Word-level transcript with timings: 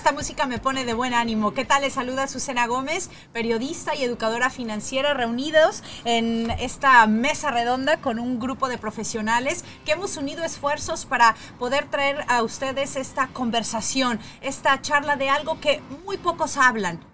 Esta 0.00 0.12
música 0.12 0.46
me 0.46 0.58
pone 0.58 0.86
de 0.86 0.94
buen 0.94 1.12
ánimo. 1.12 1.52
¿Qué 1.52 1.66
tal? 1.66 1.82
Les 1.82 1.92
saluda 1.92 2.26
Susana 2.26 2.66
Gómez, 2.66 3.10
periodista 3.34 3.94
y 3.94 4.02
educadora 4.02 4.48
financiera, 4.48 5.12
reunidos 5.12 5.82
en 6.06 6.50
esta 6.52 7.06
mesa 7.06 7.50
redonda 7.50 7.98
con 7.98 8.18
un 8.18 8.40
grupo 8.40 8.70
de 8.70 8.78
profesionales 8.78 9.62
que 9.84 9.92
hemos 9.92 10.16
unido 10.16 10.42
esfuerzos 10.42 11.04
para 11.04 11.36
poder 11.58 11.84
traer 11.90 12.24
a 12.28 12.42
ustedes 12.42 12.96
esta 12.96 13.26
conversación, 13.26 14.18
esta 14.40 14.80
charla 14.80 15.16
de 15.16 15.28
algo 15.28 15.60
que 15.60 15.82
muy 16.06 16.16
pocos 16.16 16.56
hablan 16.56 17.09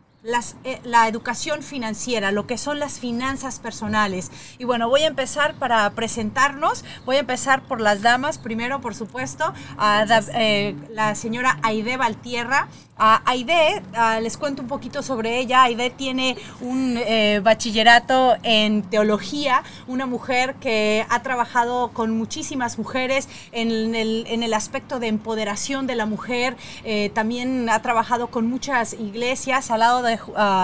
eh, 0.65 0.81
la 0.83 1.07
educación 1.07 1.63
financiera, 1.63 2.33
lo 2.33 2.47
que 2.47 2.59
son 2.59 2.81
las 2.81 2.99
finanzas 2.99 3.61
personales. 3.61 4.33
Y 4.59 4.65
bueno, 4.65 4.89
voy 4.89 5.03
a 5.03 5.07
empezar 5.07 5.55
para 5.55 5.89
presentarnos. 5.91 6.85
Voy 7.05 7.17
a 7.17 7.21
empezar 7.21 7.63
por 7.63 7.81
las 7.81 8.03
damas. 8.03 8.39
Primero, 8.39 8.81
por 8.81 8.95
supuesto, 8.95 9.55
a 9.79 10.05
eh, 10.35 10.75
la 10.91 11.15
señora 11.15 11.59
Aide 11.63 11.97
Valtierra. 11.97 12.69
A 12.99 13.21
Aide, 13.27 13.83
les 14.23 14.39
cuento 14.39 14.63
un 14.63 14.69
poquito 14.69 15.03
sobre 15.03 15.39
ella. 15.39 15.65
Aide 15.65 15.91
tiene 15.91 16.37
un 16.61 16.97
eh, 16.97 17.41
bachillerato 17.43 18.37
en 18.43 18.83
teología, 18.83 19.63
una 19.87 20.07
mujer 20.07 20.55
que 20.55 21.05
ha 21.11 21.23
trabajado 21.23 21.91
con 21.93 22.17
muchísimas 22.17 22.79
mujeres 22.79 23.29
en 23.53 23.95
el, 23.95 24.55
aspecto 24.55 24.99
de 24.99 25.09
empoderación 25.09 25.87
de 25.87 25.97
la 25.97 26.07
mujer. 26.07 26.57
también 27.13 27.69
ha 27.69 27.83
trabajado 27.83 28.29
con 28.29 28.47
muchas 28.47 28.95
iglesias 28.95 29.71
al 29.71 29.81
lado 29.81 30.03
de 30.03 30.19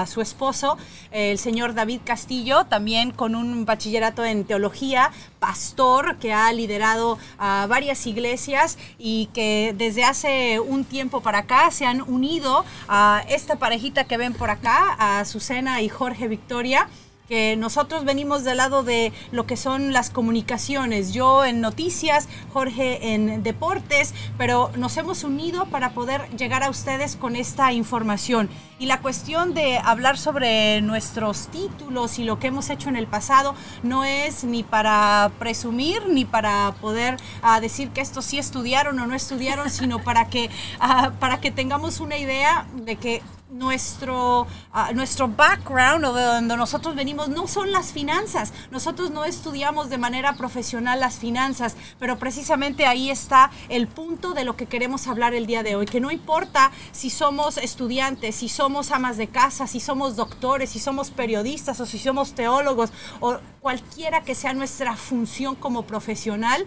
su 0.07 0.23
esposo, 0.23 0.79
el 1.11 1.39
señor 1.39 1.75
David 1.75 2.01
Castillo, 2.05 2.65
también 2.65 3.11
con 3.11 3.35
un 3.35 3.67
bachillerato 3.67 4.25
en 4.25 4.45
teología, 4.45 5.11
pastor 5.43 6.19
que 6.19 6.33
ha 6.33 6.53
liderado 6.53 7.19
a 7.37 7.67
varias 7.69 8.07
iglesias 8.07 8.79
y 8.97 9.27
que 9.35 9.75
desde 9.77 10.05
hace 10.05 10.61
un 10.61 10.85
tiempo 10.85 11.21
para 11.21 11.39
acá 11.39 11.69
se 11.73 11.85
han 11.85 12.01
unido 12.01 12.65
a 12.87 13.25
esta 13.29 13.57
parejita 13.57 14.05
que 14.05 14.17
ven 14.17 14.35
por 14.35 14.51
acá, 14.51 14.97
a 15.01 15.25
Susana 15.25 15.83
y 15.83 15.89
Jorge 15.89 16.29
Victoria 16.29 16.89
que 17.33 17.57
nosotros 17.57 18.05
venimos 18.05 18.45
del 18.45 18.59
lado 18.59 18.83
de 18.83 19.11
lo 19.31 19.47
que 19.47 19.57
son 19.57 19.95
las 19.95 20.11
comunicaciones, 20.11 21.15
yo 21.15 21.47
en 21.47 21.63
noticias, 21.63 22.29
Jorge 22.53 23.15
en 23.15 23.43
deportes, 23.43 24.13
pero 24.37 24.71
nos 24.77 24.99
hemos 24.99 25.25
unido 25.25 25.65
para 25.65 25.95
poder 25.95 26.29
llegar 26.37 26.63
a 26.63 26.69
ustedes 26.69 27.17
con 27.17 27.35
esta 27.35 27.73
información. 27.73 28.51
Y 28.79 28.85
la 28.85 29.01
cuestión 29.01 29.55
de 29.55 29.79
hablar 29.79 30.19
sobre 30.19 30.83
nuestros 30.83 31.47
títulos 31.47 32.19
y 32.19 32.25
lo 32.25 32.39
que 32.39 32.49
hemos 32.49 32.69
hecho 32.69 32.91
en 32.91 32.97
el 32.97 33.07
pasado 33.07 33.55
no 33.83 34.05
es 34.05 34.45
ni 34.45 34.63
para 34.63 35.33
presumir 35.39 36.07
ni 36.11 36.27
para 36.27 36.75
poder 36.83 37.17
ah, 37.41 37.61
decir 37.61 37.93
que 37.93 38.03
esto 38.03 38.21
sí 38.21 38.37
estudiaron 38.37 38.99
o 38.99 39.07
no 39.07 39.15
estudiaron, 39.15 39.71
sino 39.71 40.05
para 40.05 40.29
que, 40.29 40.51
ah, 40.81 41.13
para 41.19 41.41
que 41.41 41.51
tengamos 41.51 42.01
una 42.01 42.19
idea 42.19 42.67
de 42.75 42.97
que 42.97 43.23
nuestro, 43.53 44.43
uh, 44.43 44.95
nuestro 44.95 45.29
background 45.29 46.05
o 46.07 46.13
de 46.13 46.23
donde 46.23 46.57
nosotros 46.57 46.95
venimos 46.95 47.29
no 47.29 47.47
son 47.47 47.71
las 47.71 47.93
finanzas. 47.93 48.53
Nosotros 48.71 49.11
no 49.11 49.25
estudiamos 49.25 49.91
de 49.91 49.99
manera 49.99 50.35
profesional 50.35 51.01
las 51.01 51.19
finanzas, 51.19 51.77
pero 51.99 52.19
precisamente 52.19 52.87
ahí 52.87 53.11
está 53.11 53.51
el 53.69 53.87
punto 53.87 54.33
de 54.33 54.45
lo 54.45 54.57
que 54.57 54.67
queremos 54.67 55.07
hablar 55.07 55.35
el 55.35 55.47
día 55.47 55.63
de 55.63 55.77
hoy, 55.77 55.87
que 55.87 56.01
no 56.01 56.11
importa 56.11 56.73
si 56.93 57.11
somos 57.11 57.59
estudiantes, 57.59 58.37
si 58.37 58.49
somos 58.49 58.91
amas 58.91 59.17
de 59.17 59.29
casa, 59.29 59.67
si 59.67 59.81
somos 59.81 60.17
doctores, 60.17 60.71
si 60.71 60.79
somos 60.79 61.11
periodistas 61.11 61.79
o 61.81 61.87
si 61.87 61.99
somos 61.99 62.35
teólogos 62.35 62.91
o 63.21 63.39
cualquiera 63.61 64.23
que 64.23 64.35
sea 64.35 64.55
nuestra 64.55 64.97
función 64.97 65.55
como 65.55 65.83
profesional, 65.83 66.67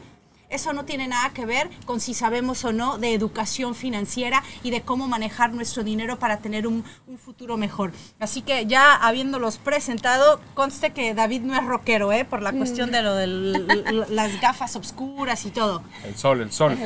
eso 0.55 0.73
no 0.73 0.85
tiene 0.85 1.07
nada 1.07 1.29
que 1.29 1.45
ver 1.45 1.69
con 1.85 1.99
si 1.99 2.13
sabemos 2.13 2.63
o 2.65 2.73
no 2.73 2.97
de 2.97 3.13
educación 3.13 3.75
financiera 3.75 4.43
y 4.63 4.71
de 4.71 4.81
cómo 4.81 5.07
manejar 5.07 5.53
nuestro 5.53 5.83
dinero 5.83 6.17
para 6.17 6.37
tener 6.37 6.65
un, 6.65 6.83
futuro 7.23 7.55
mejor. 7.55 7.91
Así 8.19 8.41
que 8.41 8.65
ya 8.65 8.93
habiéndolos 8.93 9.57
presentado, 9.57 10.39
conste 10.53 10.91
que 10.91 11.13
David 11.13 11.41
no 11.41 11.55
es 11.55 11.63
rockero, 11.63 12.11
¿eh? 12.11 12.25
Por 12.25 12.41
la 12.41 12.51
mm. 12.51 12.57
cuestión 12.57 12.91
de 12.91 13.01
lo 13.01 13.15
de 13.15 13.27
las 14.09 14.41
gafas 14.41 14.75
oscuras 14.75 15.45
y 15.45 15.51
todo. 15.51 15.81
El 16.03 16.15
sol, 16.17 16.41
el 16.41 16.51
sol. 16.51 16.77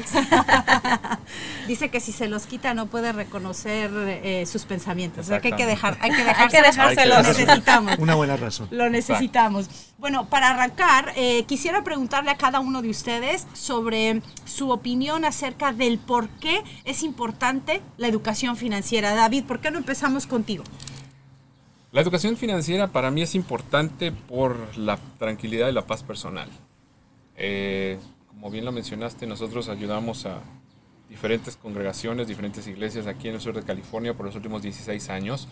Dice 1.67 1.89
que 1.89 1.99
si 1.99 2.11
se 2.11 2.27
los 2.27 2.45
quita 2.45 2.73
no 2.73 2.85
puede 2.85 3.11
reconocer 3.11 3.91
eh, 3.95 4.45
sus 4.45 4.65
pensamientos. 4.65 5.25
O 5.25 5.29
sea 5.29 5.41
que 5.41 5.49
hay 5.49 5.55
que 5.55 5.65
dejar, 5.65 5.97
hay 5.99 6.11
que 6.11 6.61
dejarse, 6.61 7.05
lo 7.05 7.21
necesitamos. 7.21 7.97
Una 7.97 8.15
buena 8.15 8.37
razón. 8.37 8.67
Lo 8.71 8.89
necesitamos. 8.89 9.69
Bueno, 9.99 10.29
para 10.29 10.51
arrancar, 10.51 11.11
eh, 11.17 11.43
quisiera 11.43 11.83
preguntarle 11.83 12.31
a 12.31 12.37
cada 12.37 12.61
uno 12.61 12.81
de 12.81 12.89
ustedes 12.89 13.45
sobre 13.51 14.21
su 14.45 14.69
opinión 14.69 15.25
acerca 15.25 15.73
del 15.73 15.99
por 15.99 16.29
qué 16.29 16.63
es 16.85 17.03
importante 17.03 17.81
la 17.97 18.07
educación 18.07 18.55
financiera. 18.55 19.13
David, 19.13 19.43
¿por 19.43 19.59
qué 19.59 19.71
no 19.71 19.77
empezamos 19.77 20.25
contigo? 20.25 20.63
La 21.91 21.99
educación 21.99 22.37
financiera 22.37 22.87
para 22.87 23.11
mí 23.11 23.23
es 23.23 23.35
importante 23.35 24.13
por 24.13 24.77
la 24.77 24.97
tranquilidad 25.17 25.67
y 25.67 25.73
la 25.73 25.85
paz 25.85 26.01
personal. 26.01 26.49
Eh, 27.35 27.99
como 28.27 28.49
bien 28.49 28.63
lo 28.63 28.71
mencionaste, 28.71 29.27
nosotros 29.27 29.67
ayudamos 29.67 30.25
a 30.25 30.39
diferentes 31.09 31.57
congregaciones, 31.57 32.25
diferentes 32.25 32.65
iglesias 32.67 33.05
aquí 33.05 33.27
en 33.27 33.35
el 33.35 33.41
sur 33.41 33.53
de 33.53 33.63
California 33.63 34.13
por 34.13 34.27
los 34.27 34.35
últimos 34.35 34.61
16 34.61 35.09
años 35.09 35.49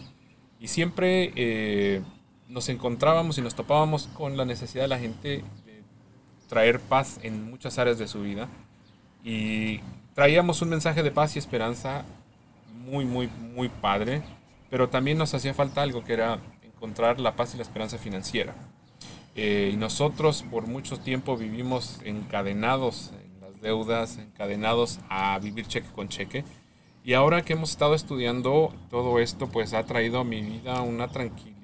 y 0.57 0.69
siempre 0.69 1.33
eh, 1.35 2.01
nos 2.49 2.69
encontrábamos 2.69 3.37
y 3.37 3.41
nos 3.41 3.55
topábamos 3.55 4.07
con 4.13 4.37
la 4.37 4.45
necesidad 4.45 4.83
de 4.83 4.87
la 4.87 4.99
gente 4.99 5.43
traer 6.47 6.79
paz 6.79 7.19
en 7.23 7.49
muchas 7.49 7.77
áreas 7.77 7.97
de 7.97 8.07
su 8.07 8.21
vida. 8.21 8.47
Y 9.23 9.81
traíamos 10.13 10.61
un 10.61 10.69
mensaje 10.69 11.03
de 11.03 11.11
paz 11.11 11.35
y 11.35 11.39
esperanza 11.39 12.05
muy, 12.85 13.05
muy, 13.05 13.27
muy 13.27 13.69
padre, 13.69 14.23
pero 14.69 14.87
también 14.89 15.17
nos 15.17 15.33
hacía 15.33 15.53
falta 15.53 15.81
algo 15.81 16.03
que 16.03 16.13
era 16.13 16.39
encontrar 16.63 17.19
la 17.19 17.35
paz 17.35 17.53
y 17.53 17.57
la 17.57 17.63
esperanza 17.63 17.97
financiera. 17.97 18.55
Eh, 19.35 19.71
y 19.73 19.77
nosotros 19.77 20.43
por 20.49 20.67
mucho 20.67 20.97
tiempo 20.97 21.37
vivimos 21.37 21.99
encadenados 22.03 23.11
en 23.21 23.41
las 23.41 23.61
deudas, 23.61 24.17
encadenados 24.17 24.99
a 25.09 25.37
vivir 25.39 25.67
cheque 25.67 25.89
con 25.93 26.07
cheque. 26.07 26.45
Y 27.03 27.13
ahora 27.13 27.41
que 27.43 27.53
hemos 27.53 27.71
estado 27.71 27.93
estudiando 27.93 28.73
todo 28.89 29.19
esto, 29.19 29.47
pues 29.47 29.73
ha 29.73 29.85
traído 29.85 30.19
a 30.19 30.23
mi 30.23 30.41
vida 30.41 30.81
una 30.81 31.07
tranquilidad 31.09 31.56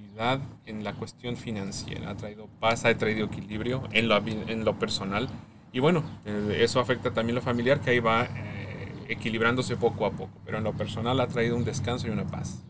en 0.66 0.84
la 0.84 0.94
cuestión 0.94 1.38
financiera, 1.38 2.12
ha 2.12 2.16
traído 2.16 2.48
paz, 2.60 2.86
ha 2.86 2.98
traído 2.98 3.26
equilibrio 3.26 3.84
en 3.92 4.08
lo, 4.08 4.18
en 4.18 4.64
lo 4.64 4.78
personal 4.78 5.30
y 5.74 5.80
bueno, 5.80 6.04
eh, 6.24 6.60
eso 6.62 6.80
afecta 6.80 7.12
también 7.12 7.36
lo 7.36 7.42
familiar 7.42 7.82
que 7.82 7.90
ahí 7.90 8.00
va 8.00 8.26
eh, 8.26 8.94
equilibrándose 9.10 9.76
poco 9.76 10.06
a 10.06 10.12
poco, 10.12 10.40
pero 10.46 10.60
en 10.60 10.64
lo 10.64 10.74
personal 10.74 11.20
ha 11.20 11.28
traído 11.28 11.58
un 11.58 11.66
descanso 11.66 12.08
y 12.08 12.12
una 12.12 12.28
paz. 12.28 12.64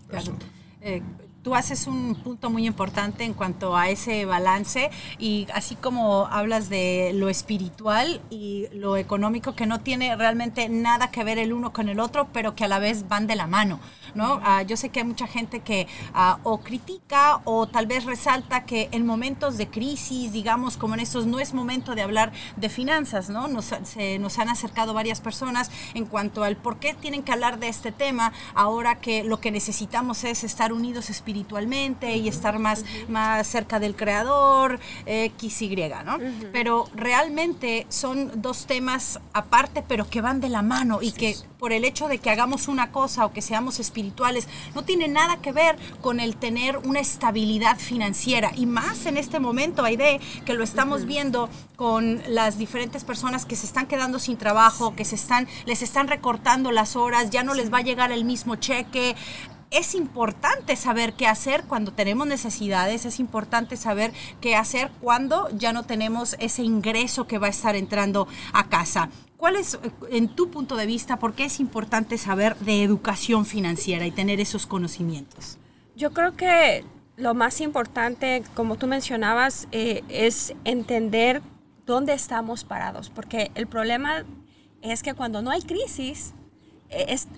Eh, 0.80 1.02
tú 1.44 1.54
haces 1.54 1.86
un 1.86 2.16
punto 2.16 2.50
muy 2.50 2.66
importante 2.66 3.26
en 3.26 3.34
cuanto 3.34 3.76
a 3.76 3.90
ese 3.90 4.24
balance 4.24 4.90
y 5.20 5.48
así 5.54 5.76
como 5.76 6.28
hablas 6.28 6.70
de 6.70 7.12
lo 7.14 7.28
espiritual 7.28 8.22
y 8.30 8.68
lo 8.72 8.96
económico 8.96 9.54
que 9.54 9.66
no 9.66 9.82
tiene 9.82 10.16
realmente 10.16 10.70
nada 10.70 11.12
que 11.12 11.26
ver 11.26 11.38
el 11.38 11.52
uno 11.52 11.74
con 11.74 11.90
el 11.90 12.00
otro, 12.00 12.30
pero 12.32 12.56
que 12.56 12.64
a 12.64 12.70
la 12.70 12.80
vez 12.80 13.10
van 13.10 13.28
de 13.28 13.36
la 13.36 13.48
mano. 13.48 13.82
¿No? 14.16 14.40
Ah, 14.44 14.62
yo 14.64 14.78
sé 14.78 14.90
que 14.90 15.00
hay 15.00 15.06
mucha 15.06 15.28
gente 15.28 15.62
que 15.62 15.88
ah, 16.14 16.40
o 16.44 16.60
critica 16.60 17.42
o 17.46 17.68
tal 17.68 17.88
vez 17.88 18.06
resalta 18.06 18.66
que 18.66 18.90
en 18.92 19.06
momentos 19.06 19.58
de 19.58 19.68
crisis, 19.68 20.32
digamos 20.32 20.78
como 20.78 20.94
en 20.94 21.00
estos, 21.00 21.26
no 21.26 21.40
es 21.40 21.54
momento 21.54 21.96
de 21.96 22.02
hablar 22.02 22.32
de 22.56 22.70
finanzas, 22.70 23.30
¿no? 23.30 23.48
Nos, 23.48 23.74
se, 23.84 24.20
nos 24.20 24.40
han 24.40 24.50
acercado 24.50 24.94
varias 24.94 25.22
personas 25.22 25.72
en 25.94 26.06
cuanto 26.06 26.44
al 26.44 26.58
por 26.58 26.78
qué 26.78 26.94
tienen 26.94 27.24
que 27.24 27.32
hablar 27.32 27.60
de 27.60 27.70
este 27.70 27.92
tema 27.92 28.34
ahora 28.56 29.00
que 29.00 29.24
lo 29.24 29.40
que 29.40 29.52
necesitamos 29.52 30.24
es 30.24 30.44
estar 30.44 30.74
unidos 30.74 31.10
espiritualmente 31.10 32.16
y 32.18 32.28
estar 32.28 32.60
más, 32.60 32.86
más 33.08 33.48
cerca 33.48 33.80
del 33.80 33.96
creador, 33.96 34.80
X, 35.06 35.62
Y, 35.62 35.76
¿no? 36.06 36.18
Pero 36.52 36.90
realmente 36.96 37.86
son 37.90 38.32
dos 38.36 38.66
temas 38.66 39.20
aparte, 39.34 39.84
pero 39.88 40.10
que 40.10 40.22
van 40.22 40.40
de 40.40 40.50
la 40.50 40.62
mano 40.62 41.00
y 41.02 41.12
que 41.12 41.36
por 41.64 41.72
el 41.72 41.86
hecho 41.86 42.10
de 42.10 42.18
que 42.18 42.30
hagamos 42.30 42.68
una 42.68 42.92
cosa 42.92 43.26
o 43.26 43.32
que 43.32 43.42
seamos 43.42 43.80
espirituales, 43.80 44.50
no 44.76 44.84
tiene 44.84 45.08
nada 45.08 45.38
que 45.38 45.54
ver 45.54 45.78
con 46.02 46.20
el 46.20 46.36
tener 46.36 46.78
una 46.80 47.00
estabilidad 47.00 47.78
financiera. 47.80 48.52
Y 48.58 48.66
más 48.66 49.06
en 49.06 49.16
este 49.16 49.40
momento, 49.40 49.86
Aide, 49.86 50.20
que 50.46 50.56
lo 50.56 50.66
estamos 50.66 51.06
viendo 51.06 51.48
con 51.78 52.22
las 52.28 52.58
diferentes 52.58 53.06
personas 53.06 53.46
que 53.46 53.56
se 53.56 53.66
están 53.66 53.88
quedando 53.88 54.20
sin 54.20 54.36
trabajo, 54.36 54.94
que 54.94 55.06
se 55.06 55.16
están, 55.16 55.48
les 55.66 55.82
están 55.84 56.10
recortando 56.10 56.70
las 56.74 56.98
horas, 56.98 57.30
ya 57.30 57.44
no 57.44 57.54
les 57.54 57.72
va 57.72 57.78
a 57.78 57.84
llegar 57.84 58.12
el 58.12 58.26
mismo 58.26 58.58
cheque 58.58 59.16
es 59.74 59.96
importante 59.96 60.76
saber 60.76 61.14
qué 61.14 61.26
hacer 61.26 61.64
cuando 61.64 61.94
tenemos 61.94 62.28
necesidades, 62.28 63.06
es 63.06 63.20
importante 63.20 63.76
saber 63.76 64.14
qué 64.40 64.56
hacer 64.56 64.92
cuando 65.02 65.50
ya 65.50 65.74
no 65.74 65.82
tenemos 65.82 66.36
ese 66.38 66.62
ingreso 66.62 67.26
que 67.26 67.40
va 67.40 67.48
a 67.48 67.50
estar 67.50 67.76
entrando 67.76 68.28
a 68.54 68.70
casa. 68.70 69.10
¿Cuál 69.44 69.58
es, 69.58 69.78
en 70.10 70.30
tu 70.30 70.50
punto 70.50 70.78
de 70.78 70.86
vista, 70.86 71.20
por 71.20 71.34
qué 71.34 71.44
es 71.44 71.60
importante 71.60 72.18
saber 72.18 72.56
de 72.60 72.82
educación 72.82 73.46
financiera 73.46 74.06
y 74.06 74.12
tener 74.12 74.40
esos 74.40 74.66
conocimientos? 74.66 75.58
Yo 75.98 76.14
creo 76.14 76.38
que 76.38 76.86
lo 77.18 77.34
más 77.34 77.60
importante, 77.60 78.44
como 78.56 78.78
tú 78.78 78.88
mencionabas, 78.88 79.68
eh, 79.74 80.02
es 80.08 80.54
entender 80.64 81.42
dónde 81.86 82.14
estamos 82.14 82.64
parados, 82.64 83.10
porque 83.10 83.52
el 83.56 83.68
problema 83.68 84.24
es 84.82 85.04
que 85.04 85.14
cuando 85.14 85.42
no 85.42 85.52
hay 85.52 85.62
crisis, 85.62 86.34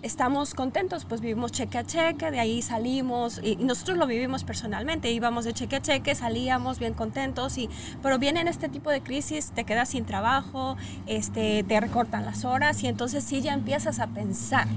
estamos 0.02 0.54
contentos, 0.54 1.06
pues 1.06 1.22
vivimos 1.22 1.52
cheque 1.52 1.78
a 1.78 1.84
cheque, 1.84 2.32
de 2.32 2.40
ahí 2.40 2.62
salimos 2.62 3.40
y, 3.44 3.56
nosotros 3.58 3.98
lo 3.98 4.08
vivimos 4.08 4.44
personalmente, 4.44 5.12
íbamos 5.12 5.46
de 5.46 5.54
cheque 5.54 5.78
a 5.78 5.82
cheque, 5.82 6.16
salíamos 6.16 6.80
bien 6.80 6.94
contentos, 6.94 7.58
y, 7.58 7.70
pero 8.02 8.20
vienen 8.20 8.48
este 8.48 8.70
tipo 8.70 8.90
de 8.90 9.02
crisis, 9.02 9.52
te 9.52 9.64
quedas 9.64 9.90
sin 9.90 10.06
trabajo, 10.06 10.78
este, 11.06 11.64
te 11.64 11.80
recortan 11.80 12.26
las 12.26 12.46
horas 12.46 12.84
y 12.84 12.88
entonces 12.88 13.24
sí 13.24 13.42
ya 13.42 13.54
empiezas 13.54 14.00
a 14.00 14.08
pensar, 14.08 14.68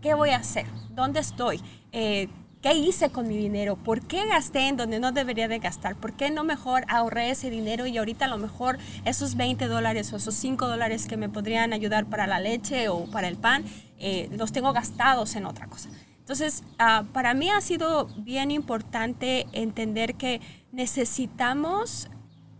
¿qué 0.00 0.14
voy 0.14 0.30
a 0.30 0.36
hacer? 0.36 0.66
¿Dónde 0.90 1.20
estoy? 1.20 1.60
Eh, 1.92 2.28
¿Qué 2.66 2.74
hice 2.74 3.10
con 3.10 3.28
mi 3.28 3.36
dinero? 3.36 3.76
¿Por 3.76 4.00
qué 4.00 4.26
gasté 4.26 4.66
en 4.66 4.76
donde 4.76 4.98
no 4.98 5.12
debería 5.12 5.46
de 5.46 5.60
gastar? 5.60 5.94
¿Por 5.94 6.14
qué 6.14 6.32
no 6.32 6.42
mejor 6.42 6.84
ahorré 6.88 7.30
ese 7.30 7.48
dinero 7.48 7.86
y 7.86 7.96
ahorita 7.96 8.24
a 8.24 8.28
lo 8.28 8.38
mejor 8.38 8.78
esos 9.04 9.36
20 9.36 9.68
dólares 9.68 10.12
o 10.12 10.16
esos 10.16 10.34
5 10.34 10.66
dólares 10.66 11.06
que 11.06 11.16
me 11.16 11.28
podrían 11.28 11.72
ayudar 11.72 12.06
para 12.06 12.26
la 12.26 12.40
leche 12.40 12.88
o 12.88 13.04
para 13.04 13.28
el 13.28 13.36
pan, 13.36 13.64
eh, 14.00 14.28
los 14.32 14.50
tengo 14.50 14.72
gastados 14.72 15.36
en 15.36 15.46
otra 15.46 15.68
cosa? 15.68 15.90
Entonces, 16.18 16.64
ah, 16.80 17.04
para 17.12 17.34
mí 17.34 17.50
ha 17.50 17.60
sido 17.60 18.06
bien 18.16 18.50
importante 18.50 19.46
entender 19.52 20.16
que 20.16 20.40
necesitamos 20.72 22.08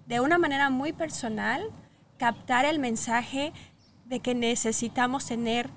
de 0.06 0.20
una 0.20 0.38
manera 0.38 0.70
muy 0.70 0.92
personal 0.92 1.68
captar 2.16 2.64
el 2.64 2.78
mensaje 2.78 3.52
de 4.04 4.20
que 4.20 4.36
necesitamos 4.36 5.26
tener 5.26 5.68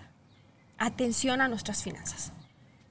atención 0.78 1.42
a 1.42 1.48
nuestras 1.48 1.82
finanzas 1.82 2.32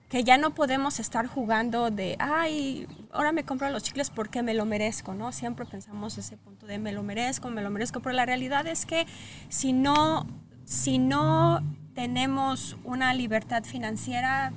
que 0.08 0.24
ya 0.24 0.38
no 0.38 0.54
podemos 0.54 1.00
estar 1.00 1.26
jugando 1.26 1.90
de, 1.90 2.16
ay, 2.18 2.86
ahora 3.12 3.32
me 3.32 3.44
compro 3.44 3.68
los 3.70 3.82
chicles 3.82 4.10
porque 4.10 4.42
me 4.42 4.54
lo 4.54 4.64
merezco, 4.64 5.14
¿no? 5.14 5.32
Siempre 5.32 5.66
pensamos 5.66 6.16
ese 6.16 6.36
punto 6.36 6.66
de 6.66 6.78
me 6.78 6.92
lo 6.92 7.02
merezco, 7.02 7.50
me 7.50 7.62
lo 7.62 7.70
merezco, 7.70 8.00
pero 8.00 8.14
la 8.14 8.24
realidad 8.24 8.66
es 8.66 8.86
que 8.86 9.06
si 9.50 9.72
no, 9.72 10.26
si 10.64 10.98
no 10.98 11.62
tenemos 11.94 12.76
una 12.84 13.12
libertad 13.12 13.64
financiera, 13.64 14.52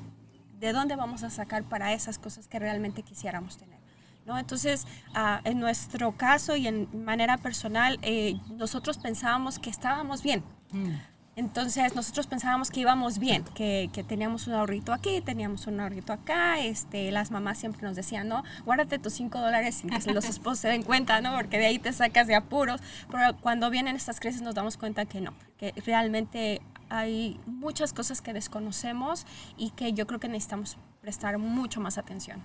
¿de 0.60 0.72
dónde 0.72 0.96
vamos 0.96 1.24
a 1.24 1.30
sacar 1.30 1.64
para 1.64 1.92
esas 1.92 2.18
cosas 2.18 2.48
que 2.48 2.58
realmente 2.58 3.04
quisiéramos 3.04 3.58
tener? 3.58 3.82
¿No? 4.26 4.38
Entonces, 4.38 4.86
ah, 5.16 5.42
en 5.44 5.60
nuestro 5.60 6.16
caso 6.16 6.56
y 6.56 6.68
en 6.68 6.88
manera 7.04 7.38
personal, 7.38 8.00
eh, 8.04 8.40
nosotros 8.52 9.00
pensábamos 9.00 9.58
que 9.60 9.70
estábamos 9.72 10.22
bien. 10.22 10.44
Mm. 10.72 10.92
Entonces 11.38 11.96
nosotros 11.96 12.28
pensábamos 12.28 12.72
que 12.72 12.82
íbamos 12.82 13.18
bien, 13.18 13.46
que, 13.56 13.90
teníamos 14.08 14.48
un 14.48 14.54
ahorrito 14.54 14.92
aquí, 14.92 15.22
teníamos 15.22 15.66
un 15.66 15.80
ahorrito 15.80 16.12
acá. 16.12 16.60
Este, 16.60 17.10
las 17.12 17.32
mamás 17.32 17.58
siempre 17.58 17.84
nos 17.84 17.96
decían, 17.96 18.28
no, 18.28 18.44
guárdate 18.66 19.00
tus 19.00 19.14
cinco 19.14 19.40
dólares 19.40 19.76
sin 19.76 19.90
que 19.90 20.14
los 20.14 20.26
esposos 20.26 20.60
se 20.60 20.68
den 20.68 20.84
cuenta, 20.84 21.22
¿no? 21.22 21.34
Porque 21.36 21.58
de 21.58 21.68
ahí 21.68 21.80
te 21.80 21.94
sacas 21.94 22.28
de 22.28 22.36
apuros. 22.36 22.82
Pero 23.10 23.38
cuando 23.38 23.70
vienen 23.70 23.96
estas 23.96 24.20
crisis 24.20 24.42
nos 24.42 24.56
damos 24.56 24.76
cuenta 24.76 25.06
que 25.06 25.22
no, 25.22 25.34
que 25.58 25.74
realmente 25.86 26.62
hay 26.90 27.40
muchas 27.46 27.94
cosas 27.94 28.22
que 28.22 28.34
desconocemos 28.34 29.26
y 29.58 29.70
que 29.70 29.94
yo 29.94 30.06
creo 30.08 30.20
que 30.20 30.28
necesitamos 30.28 30.78
prestar 31.02 31.38
mucho 31.38 31.80
más 31.80 31.98
atención. 31.98 32.44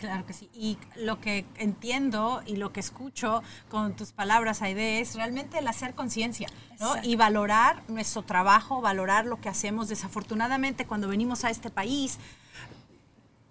Claro 0.00 0.24
que 0.24 0.32
sí. 0.32 0.48
Y 0.54 0.78
lo 0.96 1.20
que 1.20 1.44
entiendo 1.56 2.42
y 2.46 2.56
lo 2.56 2.72
que 2.72 2.80
escucho 2.80 3.42
con 3.68 3.94
tus 3.94 4.12
palabras, 4.12 4.62
Aide, 4.62 5.00
es 5.00 5.14
realmente 5.14 5.58
el 5.58 5.68
hacer 5.68 5.94
conciencia, 5.94 6.48
¿no? 6.80 6.94
Y 7.02 7.16
valorar 7.16 7.82
nuestro 7.86 8.22
trabajo, 8.22 8.80
valorar 8.80 9.26
lo 9.26 9.42
que 9.42 9.50
hacemos. 9.50 9.88
Desafortunadamente, 9.88 10.86
cuando 10.86 11.06
venimos 11.06 11.44
a 11.44 11.50
este 11.50 11.68
país, 11.68 12.18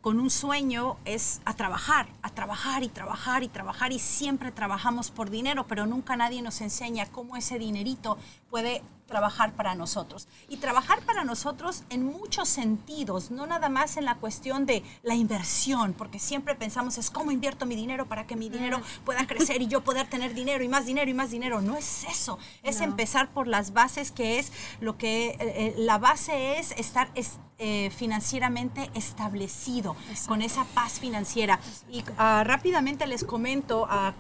con 0.02 0.20
un 0.20 0.32
sueño 0.32 0.98
es 1.06 1.40
a 1.46 1.54
trabajar, 1.54 2.08
a 2.24 2.32
trabajar 2.32 2.82
y 2.82 2.90
trabajar 2.90 3.44
y 3.44 3.48
trabajar 3.48 3.92
y 3.92 4.00
siempre 4.00 4.52
trabajamos 4.52 5.12
por 5.12 5.30
dinero, 5.30 5.68
pero 5.68 5.86
nunca 5.86 6.16
nadie 6.16 6.42
nos 6.42 6.62
enseña 6.62 7.06
cómo 7.06 7.38
ese 7.38 7.60
dinerito 7.60 8.18
puede 8.50 8.82
trabajar 9.10 9.54
para 9.54 9.76
nosotros. 9.76 10.28
Y 10.48 10.58
trabajar 10.58 11.02
para 11.02 11.26
nosotros 11.26 11.84
en 11.90 12.06
muchos 12.06 12.48
sentidos, 12.48 13.32
no 13.32 13.46
nada 13.46 13.68
más 13.68 13.98
en 13.98 14.06
la 14.06 14.16
cuestión 14.16 14.66
de 14.66 14.84
la 15.04 15.16
inversión, 15.16 15.94
porque 15.94 16.20
siempre 16.20 16.56
pensamos 16.56 16.98
es 16.98 17.10
cómo 17.10 17.32
invierto 17.32 17.66
mi 17.66 17.76
dinero 17.76 18.08
para 18.08 18.26
que 18.26 18.36
mi 18.36 18.50
dinero 18.50 18.82
pueda 19.04 19.28
crecer 19.28 19.62
y 19.62 19.68
yo 19.68 19.82
poder 19.82 20.08
tener 20.08 20.34
dinero 20.34 20.64
y 20.64 20.70
más 20.70 20.86
dinero 20.86 21.10
y 21.10 21.14
más 21.14 21.32
dinero. 21.32 21.62
No 21.62 21.76
es 21.76 22.06
eso, 22.06 22.40
es 22.64 22.80
empezar 22.80 23.32
por 23.32 23.48
las 23.48 23.74
bases 23.74 24.12
que 24.12 24.40
es 24.40 24.52
lo 24.80 24.98
que 24.98 25.30
eh, 25.30 25.38
eh, 25.40 25.76
la 25.78 25.98
base 25.98 26.60
es 26.60 26.72
estar 26.74 27.12
eh, 27.58 27.90
financieramente 27.90 28.90
establecido, 28.94 29.96
con 30.28 30.42
esa 30.42 30.64
paz 30.66 31.00
financiera. 31.00 31.60
Y 31.92 32.04
ah, 32.18 32.44
rápidamente 32.46 33.08
les 33.08 33.24
comento 33.24 33.86
a 33.90 34.14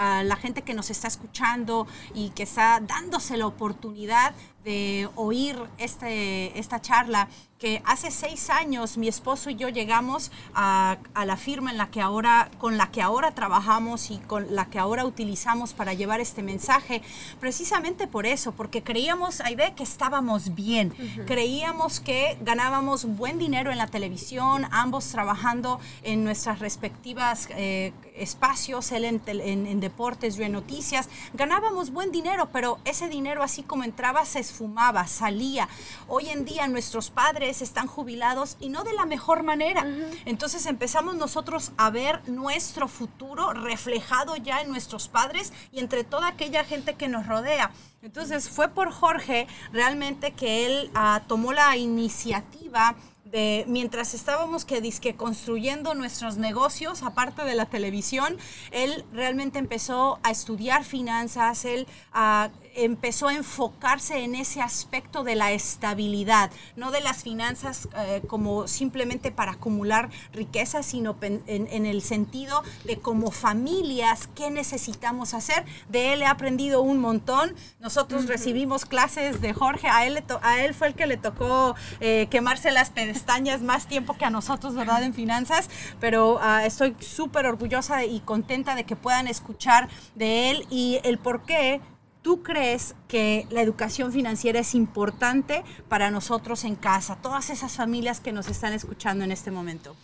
a 0.00 0.22
la 0.24 0.36
gente 0.36 0.62
que 0.62 0.72
nos 0.72 0.88
está 0.88 1.08
escuchando 1.08 1.86
y 2.14 2.30
que 2.30 2.44
está 2.44 2.80
dándose 2.80 3.36
la 3.36 3.46
oportunidad 3.46 4.34
de 4.64 5.08
oír 5.16 5.56
este, 5.78 6.58
esta 6.58 6.80
charla 6.80 7.28
que 7.60 7.82
hace 7.84 8.10
seis 8.10 8.48
años 8.48 8.96
mi 8.96 9.06
esposo 9.06 9.50
y 9.50 9.54
yo 9.54 9.68
llegamos 9.68 10.32
a, 10.54 10.96
la 11.14 11.36
firma 11.36 11.70
en 11.70 11.76
la 11.76 11.90
que 11.90 12.00
ahora, 12.00 12.50
con 12.58 12.78
la 12.78 12.90
que 12.90 13.02
ahora 13.02 13.32
trabajamos 13.32 14.10
y 14.10 14.16
con 14.16 14.54
la 14.54 14.70
que 14.70 14.78
ahora 14.78 15.04
utilizamos 15.04 15.74
para 15.74 15.92
llevar 15.92 16.20
este 16.20 16.42
mensaje, 16.42 17.02
precisamente 17.38 18.06
por 18.06 18.24
eso, 18.24 18.52
porque 18.52 18.82
creíamos, 18.82 19.42
Aide, 19.42 19.74
que 19.74 19.82
estábamos 19.82 20.54
bien, 20.54 20.94
creíamos 21.26 22.00
que 22.00 22.38
ganábamos 22.40 23.04
buen 23.04 23.38
dinero 23.38 23.70
en 23.70 23.76
la 23.76 23.88
televisión, 23.88 24.66
ambos 24.70 25.08
trabajando 25.08 25.80
en 26.02 26.24
nuestras 26.24 26.60
respectivas 26.60 27.46
eh, 27.50 27.92
espacios, 28.16 28.90
él 28.92 29.04
en, 29.04 29.20
en, 29.28 29.80
deportes, 29.80 30.36
yo 30.36 30.44
en 30.44 30.52
noticias, 30.52 31.10
ganábamos 31.34 31.90
buen 31.90 32.10
dinero, 32.10 32.48
pero 32.52 32.78
ese 32.86 33.10
dinero 33.10 33.42
así 33.42 33.62
como 33.62 33.84
entraba 33.84 34.24
se 34.24 34.42
esfumaba, 34.50 35.06
salía. 35.06 35.68
Hoy 36.08 36.28
en 36.28 36.44
día 36.44 36.66
nuestros 36.66 37.10
padres 37.10 37.62
están 37.62 37.86
jubilados 37.86 38.56
y 38.60 38.68
no 38.68 38.82
de 38.82 38.92
la 38.92 39.06
mejor 39.06 39.42
manera. 39.42 39.86
Entonces 40.24 40.66
empezamos 40.66 41.14
nosotros 41.14 41.72
a 41.76 41.90
ver 41.90 42.28
nuestro 42.28 42.88
futuro 42.88 43.52
reflejado 43.52 44.36
ya 44.36 44.60
en 44.60 44.70
nuestros 44.70 45.08
padres 45.08 45.52
y 45.72 45.78
entre 45.78 46.04
toda 46.04 46.28
aquella 46.28 46.64
gente 46.64 46.94
que 46.94 47.08
nos 47.08 47.26
rodea. 47.26 47.70
Entonces 48.02 48.48
fue 48.48 48.68
por 48.68 48.90
Jorge 48.90 49.46
realmente 49.72 50.32
que 50.32 50.66
él 50.66 50.90
ah, 50.94 51.22
tomó 51.28 51.52
la 51.52 51.76
iniciativa 51.76 52.96
de 53.30 53.64
mientras 53.68 54.14
estábamos 54.14 54.64
que 54.64 54.80
disque 54.80 55.14
construyendo 55.14 55.94
nuestros 55.94 56.36
negocios, 56.36 57.02
aparte 57.02 57.44
de 57.44 57.54
la 57.54 57.66
televisión, 57.66 58.36
él 58.72 59.04
realmente 59.12 59.58
empezó 59.58 60.18
a 60.22 60.30
estudiar 60.30 60.84
finanzas, 60.84 61.64
él 61.64 61.86
a 62.12 62.50
empezó 62.74 63.28
a 63.28 63.34
enfocarse 63.34 64.24
en 64.24 64.34
ese 64.34 64.60
aspecto 64.60 65.24
de 65.24 65.34
la 65.34 65.52
estabilidad, 65.52 66.50
no 66.76 66.90
de 66.90 67.00
las 67.00 67.22
finanzas 67.22 67.88
eh, 67.96 68.22
como 68.26 68.68
simplemente 68.68 69.30
para 69.30 69.52
acumular 69.52 70.10
riqueza, 70.32 70.82
sino 70.82 71.16
en, 71.20 71.86
el 71.86 72.02
sentido 72.02 72.62
de 72.84 72.98
como 72.98 73.30
familias, 73.30 74.28
qué 74.34 74.50
necesitamos 74.50 75.34
hacer. 75.34 75.64
De 75.88 76.12
él 76.12 76.22
he 76.22 76.26
aprendido 76.26 76.80
un 76.82 76.98
montón. 76.98 77.54
Nosotros 77.80 78.26
recibimos 78.26 78.84
clases 78.84 79.40
de 79.40 79.52
Jorge, 79.52 79.88
a 79.88 80.06
él, 80.06 80.22
a 80.42 80.60
él 80.60 80.74
fue 80.74 80.88
el 80.88 80.94
que 80.94 81.06
le 81.06 81.16
tocó 81.16 81.74
eh, 82.00 82.28
quemarse 82.30 82.70
las 82.70 82.90
pestañas 82.90 83.62
más 83.62 83.86
tiempo 83.86 84.14
que 84.14 84.24
a 84.24 84.30
nosotros, 84.30 84.74
¿verdad? 84.74 85.02
En 85.02 85.14
finanzas, 85.14 85.68
pero 86.00 86.38
ah, 86.40 86.64
estoy 86.64 86.96
súper 87.00 87.46
orgullosa 87.46 88.04
y 88.04 88.20
contenta 88.20 88.74
de 88.74 88.84
que 88.84 88.96
puedan 88.96 89.26
escuchar 89.26 89.88
de 90.14 90.50
él 90.50 90.66
y 90.70 91.00
el 91.04 91.18
por 91.18 91.42
qué 91.42 91.80
¿Tú 92.22 92.42
crees 92.42 92.94
que 93.08 93.46
la 93.50 93.62
educación 93.62 94.12
financiera 94.12 94.60
es 94.60 94.74
importante 94.74 95.64
para 95.88 96.10
nosotros 96.10 96.64
en 96.64 96.76
casa, 96.76 97.16
todas 97.16 97.48
esas 97.48 97.72
familias 97.72 98.20
que 98.20 98.32
nos 98.32 98.48
están 98.48 98.74
escuchando 98.74 99.24
en 99.24 99.32
este 99.32 99.50
momento? 99.50 99.96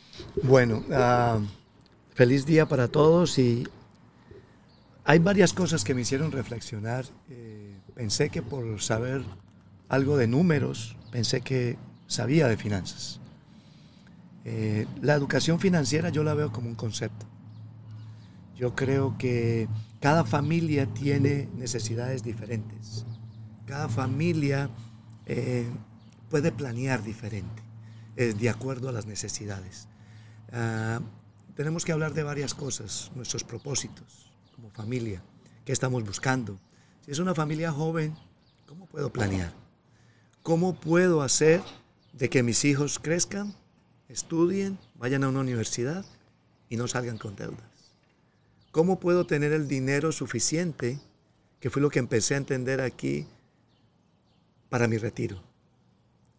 Bueno, 0.43 0.83
ah, 0.93 1.39
feliz 2.15 2.47
día 2.47 2.67
para 2.67 2.89
todos 2.89 3.39
y 3.39 3.69
hay 5.05 5.19
varias 5.19 5.53
cosas 5.53 5.85
que 5.85 5.95
me 5.95 6.01
hicieron 6.01 6.33
reflexionar. 6.33 7.05
Eh, 7.29 7.77
pensé 7.95 8.31
que 8.31 8.41
por 8.41 8.81
saber 8.81 9.23
algo 9.91 10.17
de 10.17 10.27
números, 10.27 10.97
pensé 11.13 11.43
que 11.43 11.77
sabía 12.07 12.49
de 12.49 12.57
finanzas. 12.57 13.21
Eh, 14.47 14.87
la 15.03 15.15
educación 15.15 15.61
financiera 15.61 16.09
yo 16.09 16.25
la 16.25 16.33
veo 16.33 16.51
como 16.51 16.69
un 16.69 16.77
concepto. 16.77 17.27
Yo 18.57 18.75
creo 18.75 19.17
que 19.19 19.69
cada 20.07 20.25
familia 20.25 20.87
tiene 20.87 21.49
necesidades 21.57 22.23
diferentes. 22.23 23.05
Cada 23.67 23.89
familia 23.89 24.71
eh, 25.27 25.69
puede 26.31 26.53
planear 26.53 27.03
diferente, 27.03 27.61
de 28.15 28.49
acuerdo 28.49 28.89
a 28.89 28.93
las 28.93 29.07
necesidades. 29.07 29.89
Ah, 30.53 31.01
tenemos 31.57 31.85
que 31.85 31.91
hablar 31.91 32.15
de 32.15 32.23
varias 32.23 32.55
cosas, 32.55 33.11
nuestros 33.17 33.43
propósitos 33.43 34.33
como 34.55 34.71
familia, 34.71 35.25
qué 35.65 35.73
estamos 35.73 36.05
buscando. 36.05 36.57
Si 37.05 37.11
es 37.11 37.19
una 37.19 37.35
familia 37.35 37.73
joven, 37.73 38.15
¿cómo 38.65 38.87
puedo 38.87 39.13
planear? 39.13 39.53
¿Cómo 40.45 40.79
puedo 40.79 41.21
hacer 41.21 41.61
de 42.13 42.31
que 42.31 42.45
mis 42.45 42.65
hijos 42.65 43.01
crezcan, 43.01 43.57
estudien, 44.09 44.79
vayan 44.95 45.25
a 45.25 45.29
una 45.31 45.41
universidad 45.41 46.05
y 46.69 46.77
no 46.77 46.87
salgan 46.87 47.19
con 47.19 47.35
deudas? 47.35 47.76
¿Cómo 48.77 49.01
puedo 49.01 49.25
tener 49.25 49.53
el 49.53 49.69
dinero 49.69 50.13
suficiente, 50.13 51.01
que 51.61 51.71
fue 51.71 51.81
lo 51.81 51.89
que 51.89 51.99
empecé 51.99 52.35
a 52.35 52.37
entender 52.37 52.83
aquí, 52.83 53.27
para 54.69 54.87
mi 54.87 54.99
retiro? 54.99 55.43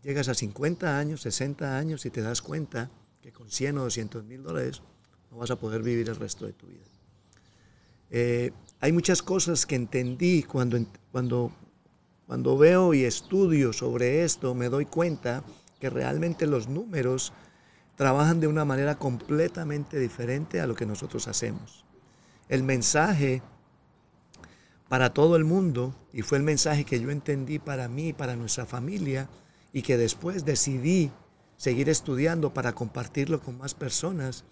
llegas 0.03 0.27
a 0.27 0.36
50 0.36 1.00
años, 1.00 1.22
60 1.22 1.79
años 1.79 2.06
y 2.06 2.12
te 2.12 2.22
das 2.22 2.44
cuenta 2.44 2.91
que 3.24 3.32
con 3.32 3.50
100 3.50 3.79
o 3.79 3.84
200 3.86 4.24
mil 4.24 4.44
dólares 4.44 4.84
no 5.32 5.38
vas 5.38 5.50
a 5.50 5.56
poder 5.56 5.82
vivir 5.82 6.10
el 6.10 6.15
resto 6.15 6.46
de 6.46 6.53
tu 6.53 6.67
vida. 6.67 6.86
Eh, 8.12 8.51
hay 8.82 8.91
muchas 8.91 9.24
cosas 9.24 9.65
que 9.65 9.74
entendí 9.74 10.44
cuando, 10.44 10.77
cuando, 11.12 11.51
cuando 12.27 12.56
veo 12.56 12.94
y 12.94 13.03
estudio 13.03 13.74
sobre 13.74 14.24
esto, 14.24 14.53
me 14.53 14.70
doy 14.70 14.86
cuenta 14.86 15.44
que 15.79 15.89
realmente 15.89 16.46
los 16.46 16.67
números 16.67 17.34
trabajan 17.96 18.39
de 18.39 18.46
una 18.46 18.63
manera 18.63 19.00
completamente 19.00 19.98
diferente 19.98 20.62
a 20.62 20.67
lo 20.67 20.75
que 20.75 20.86
nosotros 20.86 21.27
hacemos. 21.27 21.87
El 22.49 22.63
mensaje 22.63 23.41
para 24.89 25.13
todo 25.13 25.35
el 25.35 25.43
mundo, 25.43 25.95
y 26.13 26.21
fue 26.21 26.37
el 26.37 26.43
mensaje 26.43 26.85
que 26.85 26.99
yo 26.99 27.11
entendí 27.11 27.59
para 27.59 27.87
mí, 27.87 28.13
para 28.13 28.35
nuestra 28.35 28.65
familia, 28.65 29.29
y 29.73 29.81
que 29.81 29.97
después 29.97 30.45
decidí 30.45 31.11
seguir 31.57 31.89
estudiando 31.89 32.53
para 32.53 32.73
compartirlo 32.73 33.41
con 33.41 33.57
más 33.57 33.73
personas, 33.73 34.45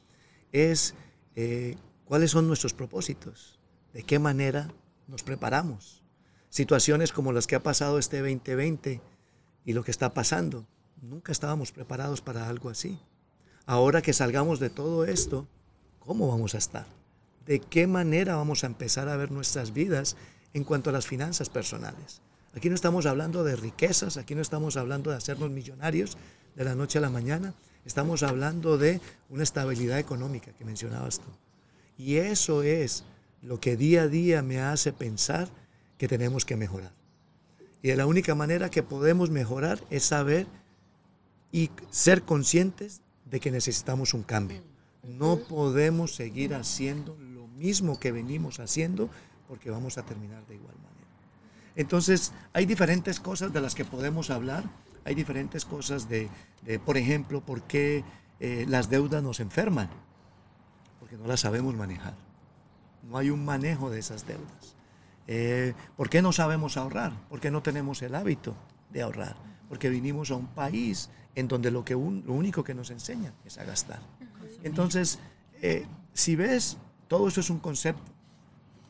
es 0.51 0.93
eh, 1.35 1.77
cuáles 2.03 2.31
son 2.31 2.47
nuestros 2.47 2.73
propósitos, 2.73 3.59
de 3.93 4.03
qué 4.03 4.19
manera 4.19 4.69
nos 5.07 5.23
preparamos. 5.23 6.03
Situaciones 6.49 7.11
como 7.11 7.31
las 7.31 7.47
que 7.47 7.55
ha 7.55 7.63
pasado 7.63 7.97
este 7.99 8.19
2020 8.19 9.01
y 9.63 9.73
lo 9.73 9.83
que 9.83 9.91
está 9.91 10.13
pasando, 10.13 10.67
nunca 11.01 11.31
estábamos 11.31 11.71
preparados 11.71 12.21
para 12.21 12.49
algo 12.49 12.69
así. 12.69 12.99
Ahora 13.65 14.01
que 14.01 14.13
salgamos 14.13 14.59
de 14.59 14.69
todo 14.69 15.05
esto, 15.05 15.47
¿cómo 15.99 16.27
vamos 16.27 16.55
a 16.55 16.57
estar? 16.57 16.87
¿De 17.45 17.59
qué 17.59 17.85
manera 17.85 18.35
vamos 18.35 18.63
a 18.63 18.67
empezar 18.67 19.07
a 19.07 19.17
ver 19.17 19.31
nuestras 19.31 19.73
vidas 19.73 20.15
en 20.53 20.63
cuanto 20.63 20.89
a 20.89 20.93
las 20.93 21.05
finanzas 21.05 21.49
personales? 21.49 22.21
Aquí 22.55 22.69
no 22.69 22.75
estamos 22.75 23.05
hablando 23.05 23.43
de 23.43 23.55
riquezas, 23.55 24.17
aquí 24.17 24.33
no 24.33 24.41
estamos 24.41 24.77
hablando 24.77 25.11
de 25.11 25.17
hacernos 25.17 25.51
millonarios 25.51 26.17
de 26.55 26.63
la 26.63 26.73
noche 26.73 26.97
a 26.97 27.01
la 27.01 27.09
mañana, 27.09 27.53
estamos 27.85 28.23
hablando 28.23 28.77
de 28.77 29.01
una 29.29 29.43
estabilidad 29.43 29.99
económica 29.99 30.53
que 30.53 30.65
mencionabas 30.65 31.19
tú. 31.19 31.29
Y 31.97 32.15
eso 32.15 32.63
es 32.63 33.03
lo 33.41 33.59
que 33.59 33.77
día 33.77 34.03
a 34.03 34.07
día 34.07 34.41
me 34.41 34.61
hace 34.61 34.91
pensar 34.91 35.49
que 35.97 36.07
tenemos 36.07 36.45
que 36.45 36.55
mejorar. 36.55 36.93
Y 37.83 37.93
la 37.93 38.07
única 38.07 38.33
manera 38.33 38.71
que 38.71 38.81
podemos 38.81 39.29
mejorar 39.29 39.79
es 39.91 40.05
saber 40.05 40.47
y 41.51 41.69
ser 41.91 42.23
conscientes 42.23 43.01
de 43.25 43.39
que 43.39 43.51
necesitamos 43.51 44.13
un 44.13 44.23
cambio. 44.23 44.63
No 45.03 45.37
podemos 45.37 46.15
seguir 46.15 46.55
haciendo 46.55 47.15
mismo 47.55 47.99
que 47.99 48.11
venimos 48.11 48.59
haciendo 48.59 49.09
porque 49.47 49.69
vamos 49.69 49.97
a 49.97 50.03
terminar 50.03 50.45
de 50.47 50.55
igual 50.55 50.75
manera. 50.75 50.95
Entonces, 51.75 52.31
hay 52.53 52.65
diferentes 52.65 53.19
cosas 53.19 53.51
de 53.53 53.61
las 53.61 53.75
que 53.75 53.85
podemos 53.85 54.29
hablar. 54.29 54.63
Hay 55.03 55.13
diferentes 55.13 55.65
cosas 55.65 56.09
de, 56.09 56.29
por 56.85 56.97
ejemplo, 56.97 57.41
por 57.41 57.63
qué 57.63 58.03
eh, 58.39 58.65
las 58.67 58.89
deudas 58.89 59.21
nos 59.21 59.39
enferman. 59.39 59.89
Porque 60.99 61.17
no 61.17 61.27
las 61.27 61.41
sabemos 61.41 61.75
manejar. 61.75 62.15
No 63.03 63.17
hay 63.17 63.29
un 63.29 63.45
manejo 63.45 63.89
de 63.89 63.99
esas 63.99 64.25
deudas. 64.25 64.75
Eh, 65.27 65.73
¿Por 65.97 66.09
qué 66.09 66.21
no 66.21 66.31
sabemos 66.31 66.77
ahorrar? 66.77 67.13
Porque 67.29 67.51
no 67.51 67.61
tenemos 67.61 68.01
el 68.01 68.15
hábito 68.15 68.55
de 68.91 69.01
ahorrar. 69.01 69.35
Porque 69.69 69.89
vinimos 69.89 70.31
a 70.31 70.35
un 70.35 70.47
país 70.47 71.09
en 71.35 71.47
donde 71.47 71.69
lo, 71.71 71.83
que 71.83 71.93
lo 71.93 71.99
único 71.99 72.63
que 72.63 72.73
nos 72.73 72.89
enseñan 72.89 73.33
es 73.43 73.57
a 73.57 73.65
gastar. 73.65 73.99
Entonces, 74.63 75.19
eh, 75.61 75.85
si 76.13 76.35
ves, 76.35 76.77
todo 77.07 77.27
eso 77.27 77.39
es 77.41 77.49
un 77.49 77.59
concepto 77.59 78.15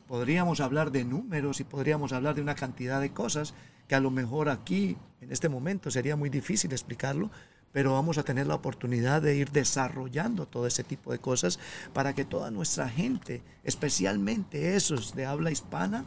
podríamos 0.06 0.60
hablar 0.60 0.90
de 0.92 1.04
números 1.04 1.60
y 1.60 1.64
podríamos 1.64 2.12
hablar 2.12 2.34
de 2.34 2.42
una 2.42 2.54
cantidad 2.54 3.00
de 3.00 3.12
cosas 3.12 3.54
que 3.88 3.94
a 3.94 4.00
lo 4.00 4.10
mejor 4.10 4.48
aquí, 4.48 4.96
en 5.20 5.32
este 5.32 5.48
momento, 5.48 5.90
sería 5.90 6.16
muy 6.16 6.30
difícil 6.30 6.72
explicarlo, 6.72 7.30
pero 7.72 7.92
vamos 7.92 8.18
a 8.18 8.22
tener 8.22 8.46
la 8.46 8.54
oportunidad 8.54 9.22
de 9.22 9.36
ir 9.36 9.50
desarrollando 9.50 10.46
todo 10.46 10.66
ese 10.66 10.82
tipo 10.82 11.12
de 11.12 11.18
cosas 11.18 11.58
para 11.92 12.14
que 12.14 12.24
toda 12.24 12.50
nuestra 12.50 12.88
gente, 12.88 13.42
especialmente 13.64 14.76
esos 14.76 15.14
de 15.14 15.26
habla 15.26 15.50
hispana, 15.50 16.04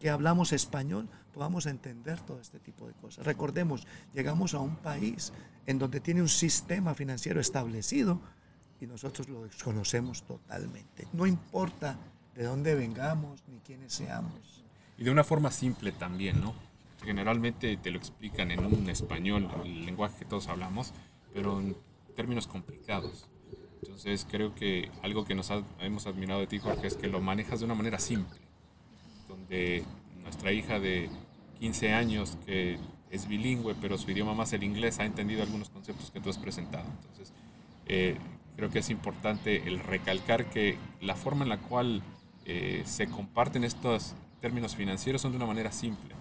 que 0.00 0.10
hablamos 0.10 0.52
español, 0.52 1.08
podamos 1.32 1.66
entender 1.66 2.20
todo 2.20 2.40
este 2.40 2.58
tipo 2.58 2.86
de 2.86 2.92
cosas. 2.94 3.24
Recordemos, 3.24 3.86
llegamos 4.12 4.54
a 4.54 4.58
un 4.58 4.76
país 4.76 5.32
en 5.66 5.78
donde 5.78 6.00
tiene 6.00 6.22
un 6.22 6.28
sistema 6.28 6.94
financiero 6.94 7.40
establecido 7.40 8.20
y 8.80 8.86
nosotros 8.86 9.28
lo 9.28 9.44
desconocemos 9.44 10.22
totalmente. 10.22 11.06
No 11.12 11.26
importa 11.26 11.98
de 12.34 12.44
dónde 12.44 12.74
vengamos 12.74 13.42
ni 13.48 13.58
quiénes 13.58 13.92
seamos. 13.92 14.64
Y 14.98 15.04
de 15.04 15.10
una 15.10 15.24
forma 15.24 15.50
simple 15.50 15.92
también, 15.92 16.40
¿no? 16.40 16.54
Generalmente 17.02 17.76
te 17.76 17.90
lo 17.90 17.98
explican 17.98 18.50
en 18.50 18.64
un 18.64 18.88
español, 18.88 19.48
el 19.64 19.84
lenguaje 19.84 20.20
que 20.20 20.24
todos 20.24 20.48
hablamos, 20.48 20.92
pero 21.32 21.60
en 21.60 21.76
términos 22.16 22.46
complicados. 22.46 23.28
Entonces 23.82 24.26
creo 24.30 24.54
que 24.54 24.90
algo 25.02 25.24
que 25.24 25.34
nos 25.34 25.50
hemos 25.80 26.06
admirado 26.06 26.40
de 26.40 26.46
ti, 26.46 26.58
Jorge, 26.58 26.86
es 26.86 26.96
que 26.96 27.08
lo 27.08 27.20
manejas 27.20 27.58
de 27.60 27.66
una 27.66 27.74
manera 27.74 27.98
simple, 27.98 28.38
donde 29.28 29.84
nuestra 30.22 30.52
hija 30.52 30.80
de 30.80 31.10
15 31.60 31.92
años, 31.92 32.38
que 32.46 32.78
es 33.10 33.28
bilingüe, 33.28 33.74
pero 33.80 33.98
su 33.98 34.10
idioma 34.10 34.34
más 34.34 34.52
el 34.54 34.62
inglés, 34.62 34.98
ha 34.98 35.04
entendido 35.04 35.42
algunos 35.42 35.68
conceptos 35.68 36.10
que 36.10 36.20
tú 36.20 36.30
has 36.30 36.38
presentado. 36.38 36.86
Entonces, 37.00 37.32
eh, 37.86 38.16
creo 38.56 38.70
que 38.70 38.80
es 38.80 38.90
importante 38.90 39.68
el 39.68 39.80
recalcar 39.80 40.50
que 40.50 40.78
la 41.00 41.16
forma 41.16 41.44
en 41.44 41.48
la 41.50 41.58
cual 41.58 42.02
eh, 42.44 42.82
se 42.86 43.06
comparten 43.08 43.64
estos 43.64 44.14
términos 44.40 44.76
financieros 44.76 45.22
son 45.22 45.32
de 45.32 45.36
una 45.36 45.46
manera 45.46 45.72
simple, 45.72 46.14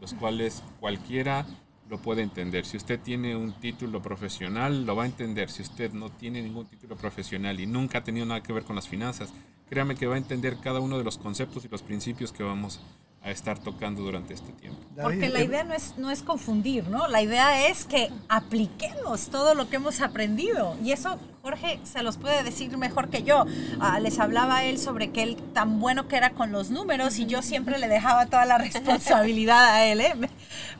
los 0.00 0.14
cuales 0.14 0.62
cualquiera 0.80 1.46
lo 1.88 1.98
puede 1.98 2.22
entender. 2.22 2.64
Si 2.64 2.76
usted 2.76 2.98
tiene 3.00 3.36
un 3.36 3.52
título 3.52 4.02
profesional, 4.02 4.84
lo 4.84 4.96
va 4.96 5.04
a 5.04 5.06
entender. 5.06 5.50
Si 5.50 5.62
usted 5.62 5.92
no 5.92 6.10
tiene 6.10 6.42
ningún 6.42 6.66
título 6.66 6.96
profesional 6.96 7.60
y 7.60 7.66
nunca 7.66 7.98
ha 7.98 8.04
tenido 8.04 8.26
nada 8.26 8.42
que 8.42 8.52
ver 8.52 8.64
con 8.64 8.76
las 8.76 8.88
finanzas, 8.88 9.32
créame 9.68 9.94
que 9.94 10.06
va 10.06 10.16
a 10.16 10.18
entender 10.18 10.56
cada 10.58 10.80
uno 10.80 10.98
de 10.98 11.04
los 11.04 11.18
conceptos 11.18 11.64
y 11.64 11.68
los 11.68 11.82
principios 11.82 12.32
que 12.32 12.42
vamos 12.42 12.80
a 13.22 13.30
estar 13.30 13.58
tocando 13.58 14.02
durante 14.02 14.34
este 14.34 14.52
tiempo. 14.52 14.80
Porque 15.00 15.28
la 15.28 15.42
idea 15.42 15.64
no 15.64 15.74
es, 15.74 15.94
no 15.98 16.10
es 16.10 16.22
confundir, 16.22 16.88
¿no? 16.88 17.08
La 17.08 17.22
idea 17.22 17.68
es 17.68 17.84
que 17.84 18.08
apliquemos 18.28 19.28
todo 19.30 19.54
lo 19.54 19.68
que 19.68 19.76
hemos 19.76 20.00
aprendido. 20.00 20.76
Y 20.82 20.92
eso 20.92 21.18
Jorge 21.46 21.78
se 21.84 22.02
los 22.02 22.16
puede 22.16 22.42
decir 22.42 22.76
mejor 22.76 23.08
que 23.08 23.22
yo. 23.22 23.44
Ah, 23.78 24.00
les 24.00 24.18
hablaba 24.18 24.64
él 24.64 24.80
sobre 24.80 25.12
que 25.12 25.22
él 25.22 25.36
tan 25.54 25.78
bueno 25.78 26.08
que 26.08 26.16
era 26.16 26.30
con 26.30 26.50
los 26.50 26.70
números 26.70 27.20
y 27.20 27.26
yo 27.26 27.40
siempre 27.40 27.78
le 27.78 27.86
dejaba 27.86 28.26
toda 28.26 28.44
la 28.46 28.58
responsabilidad 28.58 29.64
a 29.64 29.84
él. 29.84 30.00
¿eh? 30.00 30.14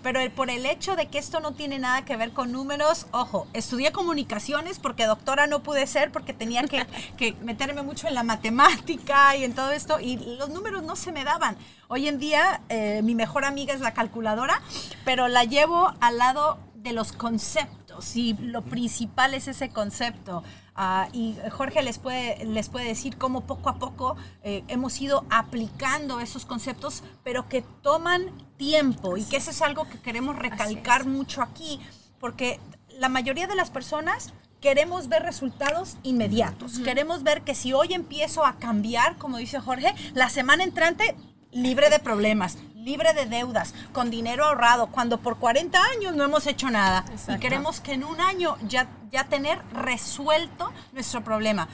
Pero 0.03 0.19
por 0.35 0.51
el 0.51 0.67
hecho 0.67 0.97
de 0.97 1.07
que 1.07 1.19
esto 1.19 1.39
no 1.39 1.53
tiene 1.53 1.79
nada 1.79 2.05
que 2.05 2.17
ver 2.17 2.33
con 2.33 2.51
números, 2.51 3.07
ojo, 3.13 3.47
estudié 3.53 3.93
comunicaciones 3.93 4.81
porque 4.81 5.07
doctora 5.07 5.47
no 5.47 5.63
pude 5.63 5.87
ser 5.87 6.11
porque 6.11 6.33
tenía 6.33 6.65
que, 6.65 6.85
que 7.17 7.35
meterme 7.45 7.83
mucho 7.83 8.09
en 8.09 8.15
la 8.15 8.25
matemática 8.25 9.37
y 9.37 9.45
en 9.45 9.55
todo 9.55 9.71
esto 9.71 10.01
y 10.01 10.17
los 10.37 10.49
números 10.49 10.83
no 10.83 10.97
se 10.97 11.13
me 11.13 11.23
daban. 11.23 11.57
Hoy 11.87 12.09
en 12.09 12.19
día 12.19 12.61
eh, 12.71 13.03
mi 13.05 13.15
mejor 13.15 13.45
amiga 13.45 13.73
es 13.73 13.81
la 13.81 13.95
calculadora, 13.95 14.61
pero 15.05 15.29
la 15.29 15.45
llevo 15.45 15.95
al 16.01 16.19
lado 16.19 16.59
de 16.87 16.93
los 16.93 17.13
conceptos 17.13 18.15
y 18.15 18.35
lo 18.35 18.63
principal 18.63 19.35
es 19.35 19.49
ese 19.49 19.71
concepto. 19.71 20.45
Ah, 20.77 21.09
y 21.13 21.37
Jorge 21.51 21.83
les 21.83 21.99
puede, 21.99 22.45
les 22.45 22.69
puede 22.69 22.87
decir 22.87 23.19
cómo 23.19 23.41
poco 23.41 23.71
a 23.71 23.79
poco 23.79 24.17
eh, 24.45 24.63
hemos 24.69 25.01
ido 25.01 25.25
aplicando 25.29 26.21
esos 26.21 26.47
conceptos, 26.47 27.03
pero 27.25 27.49
que 27.49 27.63
toman 27.83 28.31
tiempo 28.57 29.17
y 29.17 29.25
que 29.25 29.37
eso 29.37 29.51
es 29.51 29.63
algo 29.63 29.89
que 29.89 29.99
queremos 29.99 30.37
recalcar 30.37 31.07
mucho 31.07 31.43
aquí, 31.43 31.81
porque 32.21 32.61
la 32.99 33.09
mayoría 33.09 33.49
de 33.49 33.57
las 33.57 33.71
personas 33.71 34.33
queremos 34.61 35.09
ver 35.09 35.25
resultados 35.25 35.97
inmediatos. 36.05 36.79
Queremos 36.79 37.25
ver 37.25 37.43
que 37.43 37.57
si 37.57 37.73
hoy 37.73 37.95
empiezo 37.95 38.47
a 38.47 38.59
cambiar, 38.59 39.17
como 39.17 39.39
dice 39.39 39.59
Jorge, 39.59 39.93
la 40.15 40.31
semana 40.31 40.63
entrante 40.63 41.17
libre 41.51 41.91
de 41.91 41.99
problemas, 41.99 42.59
libre 42.87 43.13
de 43.15 43.27
deudas, 43.27 43.75
con 43.93 44.11
dinero 44.11 44.45
ahorrado, 44.45 44.87
cuando 44.87 45.19
por 45.19 45.39
40 45.39 45.77
años 45.97 46.15
no 46.15 46.23
hemos 46.23 46.47
hecho 46.47 46.71
nada. 46.71 47.05
Y 47.29 47.39
queremos 47.41 47.81
que 47.81 47.95
en 47.95 48.05
un 48.05 48.21
año 48.21 48.57
ya, 48.69 48.89
ya 49.11 49.25
tener 49.25 49.61
resuelto 49.73 50.73
nuestro 50.93 51.25
problema. 51.25 51.69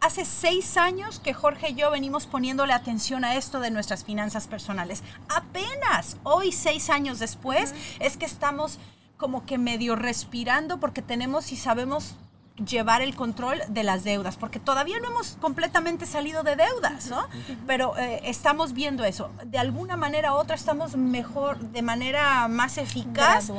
Hace 0.00 0.24
seis 0.24 0.78
años 0.78 1.20
que 1.20 1.34
Jorge 1.34 1.72
y 1.72 1.74
yo 1.74 1.90
venimos 1.90 2.26
poniéndole 2.26 2.72
atención 2.72 3.22
a 3.22 3.36
esto 3.36 3.60
de 3.60 3.70
nuestras 3.70 4.02
finanzas 4.02 4.46
personales. 4.46 5.02
Apenas 5.28 6.16
hoy, 6.22 6.52
seis 6.52 6.88
años 6.88 7.18
después, 7.18 7.74
es 7.98 8.16
que 8.16 8.24
estamos 8.24 8.78
como 9.18 9.44
que 9.44 9.58
medio 9.58 9.94
respirando 9.94 10.80
porque 10.80 11.02
tenemos 11.02 11.52
y 11.52 11.56
sabemos 11.58 12.16
llevar 12.64 13.02
el 13.02 13.14
control 13.14 13.60
de 13.68 13.82
las 13.82 14.04
deudas, 14.04 14.36
porque 14.36 14.60
todavía 14.60 14.98
no 15.00 15.08
hemos 15.08 15.36
completamente 15.40 16.06
salido 16.06 16.42
de 16.42 16.56
deudas, 16.56 17.06
¿no? 17.08 17.26
Pero 17.66 17.96
eh, 17.98 18.20
estamos 18.24 18.72
viendo 18.72 19.04
eso. 19.04 19.30
De 19.46 19.58
alguna 19.58 19.96
manera 19.96 20.32
u 20.32 20.36
otra 20.36 20.54
estamos 20.54 20.96
mejor, 20.96 21.58
de 21.58 21.82
manera 21.82 22.48
más 22.48 22.78
eficaz. 22.78 23.50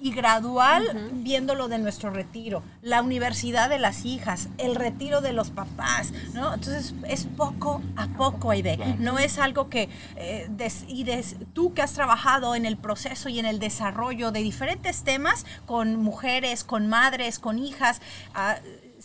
Y 0.00 0.12
gradual 0.12 1.10
viéndolo 1.12 1.68
de 1.68 1.78
nuestro 1.78 2.10
retiro, 2.10 2.62
la 2.82 3.02
universidad 3.02 3.68
de 3.68 3.78
las 3.78 4.04
hijas, 4.04 4.48
el 4.58 4.74
retiro 4.74 5.20
de 5.20 5.32
los 5.32 5.50
papás, 5.50 6.12
¿no? 6.34 6.54
Entonces 6.54 6.94
es 7.08 7.24
poco 7.24 7.82
a 7.96 8.08
poco, 8.08 8.50
Aide. 8.50 8.76
No 8.98 9.18
es 9.18 9.38
algo 9.38 9.68
que, 9.68 9.88
eh, 10.16 10.48
y 10.88 11.04
tú 11.52 11.74
que 11.74 11.82
has 11.82 11.92
trabajado 11.92 12.54
en 12.54 12.66
el 12.66 12.76
proceso 12.76 13.28
y 13.28 13.38
en 13.38 13.46
el 13.46 13.58
desarrollo 13.58 14.32
de 14.32 14.40
diferentes 14.40 15.02
temas 15.02 15.46
con 15.66 15.96
mujeres, 15.96 16.64
con 16.64 16.88
madres, 16.88 17.38
con 17.38 17.58
hijas, 17.58 18.00
ah, 18.34 18.56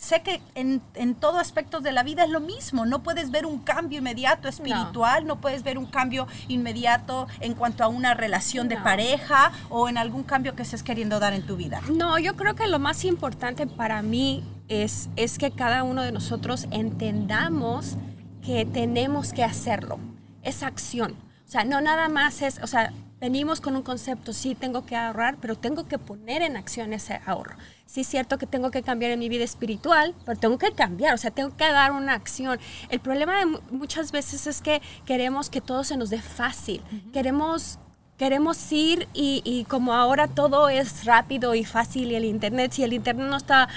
sé 0.02 0.20
que 0.22 0.42
en, 0.56 0.82
en 0.94 1.14
todo 1.14 1.38
aspecto 1.38 1.80
de 1.80 1.92
la 1.92 2.02
vida 2.02 2.24
es 2.24 2.30
lo 2.30 2.40
mismo. 2.40 2.84
No 2.86 3.04
puedes 3.04 3.30
ver 3.30 3.46
un 3.46 3.60
cambio 3.60 4.00
inmediato 4.00 4.48
espiritual, 4.48 5.26
no, 5.26 5.40
puedes 5.40 5.62
ver 5.62 5.78
un 5.78 5.86
cambio 5.86 6.26
inmediato 6.48 7.28
en 7.38 7.54
cuanto 7.54 7.84
a 7.84 7.88
una 7.88 8.12
relación 8.12 8.68
de 8.68 8.76
pareja 8.76 9.52
o 9.70 9.88
en 9.88 9.98
algún 9.98 10.24
cambio 10.24 10.56
que 10.56 10.62
estés 10.62 10.82
queriendo 10.82 11.20
dar 11.20 11.34
en 11.34 11.46
tu 11.46 11.56
vida. 11.56 11.80
No, 11.88 12.18
yo 12.18 12.34
creo 12.34 12.56
que 12.56 12.66
lo 12.66 12.80
más 12.80 13.04
importante 13.04 13.68
para 13.68 14.02
mí 14.02 14.42
es, 14.68 15.08
es 15.14 15.38
que 15.38 15.52
cada 15.52 15.84
uno 15.84 16.02
de 16.02 16.10
nosotros 16.10 16.66
entendamos 16.72 17.96
que 18.44 18.66
tenemos 18.66 19.32
que 19.32 19.44
hacerlo. 19.44 20.00
Es 20.42 20.64
acción. 20.64 21.12
O 21.46 21.50
sea, 21.52 21.64
no 21.64 21.80
nada 21.80 22.08
más 22.08 22.42
es, 22.42 22.58
o 22.60 22.66
sea, 22.66 22.92
venimos 23.22 23.60
con 23.60 23.76
un 23.76 23.82
concepto, 23.82 24.32
sí, 24.32 24.56
tengo 24.56 24.84
que 24.84 24.96
ahorrar, 24.96 25.36
pero 25.40 25.54
tengo 25.54 25.86
que 25.86 25.96
poner 25.96 26.42
en 26.42 26.56
acción 26.56 26.92
ese 26.92 27.20
ahorro. 27.24 27.54
Sí 27.86 28.00
es 28.00 28.08
cierto 28.08 28.36
que 28.36 28.48
tengo 28.48 28.72
que 28.72 28.82
cambiar 28.82 29.12
en 29.12 29.20
mi 29.20 29.28
vida 29.28 29.44
espiritual, 29.44 30.12
pero 30.26 30.36
tengo 30.36 30.58
que 30.58 30.72
cambiar, 30.72 31.14
o 31.14 31.18
sea, 31.18 31.30
tengo 31.30 31.56
que 31.56 31.70
dar 31.70 31.92
una 31.92 32.14
acción. 32.14 32.58
El 32.88 32.98
problema 32.98 33.38
de 33.38 33.46
muchas 33.70 34.10
veces 34.10 34.48
es 34.48 34.60
que 34.60 34.82
queremos 35.06 35.50
que 35.50 35.60
todo 35.60 35.84
se 35.84 35.96
nos 35.96 36.10
dé 36.10 36.20
fácil. 36.20 36.82
Queremos 37.12 37.78
queremos 38.18 38.70
ir 38.70 39.08
y, 39.14 39.42
y, 39.44 39.64
como 39.64 39.94
ahora 39.94 40.28
todo 40.28 40.68
es 40.68 41.04
rápido 41.04 41.54
y 41.56 41.64
fácil 41.64 42.12
y 42.12 42.14
el 42.14 42.24
internet, 42.24 42.72
si 42.72 42.84
el 42.84 42.92
internet 42.92 43.26
no 43.28 43.36
está 43.36 43.68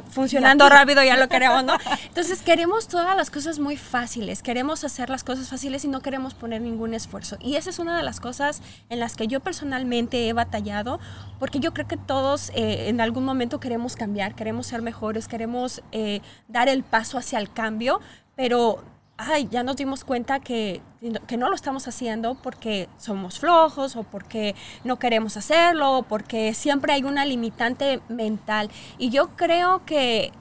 funcionando 0.00 0.68
rápido, 0.68 1.02
ya 1.02 1.16
lo 1.16 1.28
queremos, 1.28 1.64
¿no? 1.64 1.74
Entonces 2.08 2.42
queremos 2.42 2.88
todas 2.88 3.16
las 3.16 3.30
cosas 3.30 3.58
muy 3.58 3.76
fáciles, 3.76 4.42
queremos 4.42 4.84
hacer 4.84 5.10
las 5.10 5.24
cosas 5.24 5.48
fáciles 5.48 5.84
y 5.84 5.88
no 5.88 6.00
queremos 6.00 6.34
poner 6.34 6.60
ningún 6.60 6.94
esfuerzo. 6.94 7.36
Y 7.40 7.56
esa 7.56 7.70
es 7.70 7.78
una 7.78 7.96
de 7.96 8.02
las 8.02 8.20
cosas 8.20 8.62
en 8.88 9.00
las 9.00 9.16
que 9.16 9.26
yo 9.28 9.40
personalmente 9.40 10.28
he 10.28 10.32
batallado, 10.32 11.00
porque 11.38 11.60
yo 11.60 11.74
creo 11.74 11.86
que 11.86 11.96
todos 11.96 12.50
eh, 12.54 12.88
en 12.88 13.00
algún 13.00 13.24
momento 13.24 13.60
queremos 13.60 13.96
cambiar, 13.96 14.34
queremos 14.34 14.66
ser 14.66 14.82
mejores, 14.82 15.28
queremos 15.28 15.82
eh, 15.92 16.20
dar 16.48 16.68
el 16.68 16.82
paso 16.82 17.18
hacia 17.18 17.38
el 17.38 17.52
cambio, 17.52 18.00
pero 18.36 18.82
ay, 19.16 19.48
ya 19.50 19.62
nos 19.62 19.76
dimos 19.76 20.04
cuenta 20.04 20.40
que, 20.40 20.82
que, 21.26 21.36
no 21.36 21.48
lo 21.48 21.54
estamos 21.54 21.86
haciendo 21.88 22.34
porque 22.34 22.88
somos 22.98 23.38
flojos 23.38 23.96
o 23.96 24.02
porque 24.02 24.54
no 24.84 24.98
queremos 24.98 25.36
hacerlo 25.36 25.98
o 25.98 26.02
porque 26.02 26.54
siempre 26.54 26.92
hay 26.92 27.04
una 27.04 27.24
limitante 27.24 28.00
mental. 28.08 28.70
Y 28.98 29.10
yo 29.10 29.28
creo 29.36 29.84
que 29.84 30.32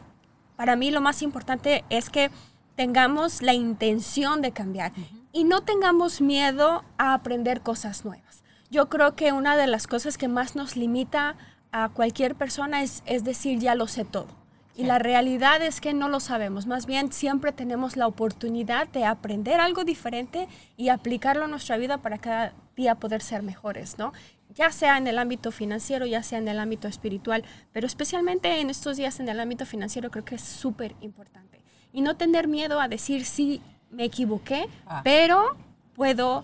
para 0.56 0.76
mí 0.76 0.92
lo 0.92 1.02
más 1.02 1.22
importante 1.22 1.84
es 1.90 2.10
que 2.10 2.32
tengamos 2.76 3.42
la 3.42 3.54
intención 3.54 4.42
de 4.42 4.52
cambiar 4.52 4.94
y 5.32 5.44
no 5.44 5.62
tengamos 5.62 6.22
miedo 6.22 6.84
a 6.98 7.14
aprender 7.14 7.62
cosas 7.62 8.06
nuevas. 8.06 8.44
Yo 8.70 8.90
creo 8.90 9.16
que 9.16 9.34
una 9.34 9.58
de 9.58 9.68
las 9.68 9.86
cosas 9.86 10.18
que 10.18 10.28
más 10.28 10.56
nos 10.56 10.76
limita 10.76 11.36
a 11.72 11.90
cualquier 11.90 12.36
persona 12.36 12.84
es, 12.84 13.04
es 13.06 13.24
decir, 13.24 13.60
ya 13.60 13.76
lo 13.76 13.88
sé 13.88 14.06
todo 14.06 14.41
y 14.76 14.84
la 14.84 15.00
realidad 15.00 15.62
es 15.62 15.82
que 15.82 15.94
no 15.94 16.08
lo 16.08 16.20
sabemos. 16.20 16.66
Más 16.66 16.86
bien 16.86 17.12
siempre 17.12 17.52
tenemos 17.52 17.98
la 17.98 18.08
oportunidad 18.08 18.88
de 18.88 19.06
aprender 19.06 19.60
algo 19.60 19.84
diferente 19.84 20.48
y 20.78 20.90
aplicarlo 20.90 21.46
a 21.46 21.48
nuestra 21.48 21.78
vida 21.78 21.98
para 21.98 22.18
cada 22.20 22.54
día 22.76 22.96
poder 22.96 23.22
ser 23.22 23.44
mejores, 23.44 23.98
¿no? 23.98 24.14
Ya 24.56 24.72
sea 24.72 24.98
en 24.98 25.08
el 25.08 25.18
ámbito 25.18 25.52
financiero, 25.52 26.06
ya 26.06 26.24
sea 26.24 26.38
en 26.38 26.48
el 26.48 26.60
ámbito 26.60 26.88
espiritual, 26.88 27.44
pero 27.72 27.88
especialmente 27.88 28.60
en 28.60 28.70
estos 28.70 28.98
días 28.98 29.20
en 29.20 29.30
el 29.30 29.40
ámbito 29.40 29.66
financiero 29.66 30.12
creo 30.12 30.26
que 30.26 30.36
es 30.36 30.42
súper 30.42 30.96
importante. 31.02 31.62
Y 31.94 32.02
no 32.02 32.16
tener 32.16 32.48
miedo 32.48 32.80
a 32.80 32.88
decir, 32.88 33.26
sí, 33.26 33.62
me 33.90 34.06
equivoqué, 34.06 34.68
ah. 34.88 35.02
pero 35.04 35.58
puedo... 35.96 36.44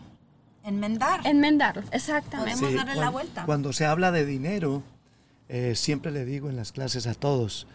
Enmendar. 0.63 1.25
Enmendarlo, 1.25 1.81
exactamente. 1.91 2.59
Podemos 2.59 2.85
darle 2.85 2.95
la 2.99 3.09
vuelta. 3.09 3.45
Cuando 3.45 3.71
se 3.71 3.85
habla 3.85 4.11
de 4.11 4.25
dinero, 4.25 4.83
eh, 5.47 5.75
siempre 5.75 6.11
le 6.11 6.25
digo 6.25 6.49
en 6.49 6.57
las 6.57 6.73
clases 6.73 7.07
a 7.07 7.13
todos, 7.13 7.67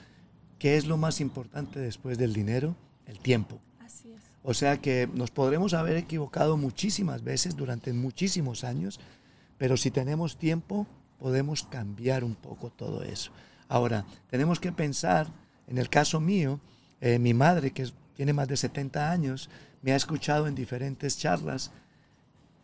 ¿Qué 0.62 0.76
es 0.76 0.86
lo 0.86 0.96
más 0.96 1.20
importante 1.20 1.80
después 1.80 2.18
del 2.18 2.32
dinero? 2.32 2.76
El 3.06 3.18
tiempo. 3.18 3.58
Así 3.84 4.12
es. 4.12 4.22
O 4.44 4.54
sea 4.54 4.80
que 4.80 5.08
nos 5.12 5.32
podremos 5.32 5.74
haber 5.74 5.96
equivocado 5.96 6.56
muchísimas 6.56 7.24
veces 7.24 7.56
durante 7.56 7.92
muchísimos 7.92 8.62
años, 8.62 9.00
pero 9.58 9.76
si 9.76 9.90
tenemos 9.90 10.36
tiempo 10.36 10.86
podemos 11.18 11.64
cambiar 11.64 12.22
un 12.22 12.36
poco 12.36 12.70
todo 12.70 13.02
eso. 13.02 13.32
Ahora, 13.66 14.04
tenemos 14.30 14.60
que 14.60 14.70
pensar, 14.70 15.26
en 15.66 15.78
el 15.78 15.88
caso 15.88 16.20
mío, 16.20 16.60
eh, 17.00 17.18
mi 17.18 17.34
madre, 17.34 17.72
que 17.72 17.90
tiene 18.14 18.32
más 18.32 18.46
de 18.46 18.56
70 18.56 19.10
años, 19.10 19.50
me 19.82 19.92
ha 19.92 19.96
escuchado 19.96 20.46
en 20.46 20.54
diferentes 20.54 21.18
charlas 21.18 21.72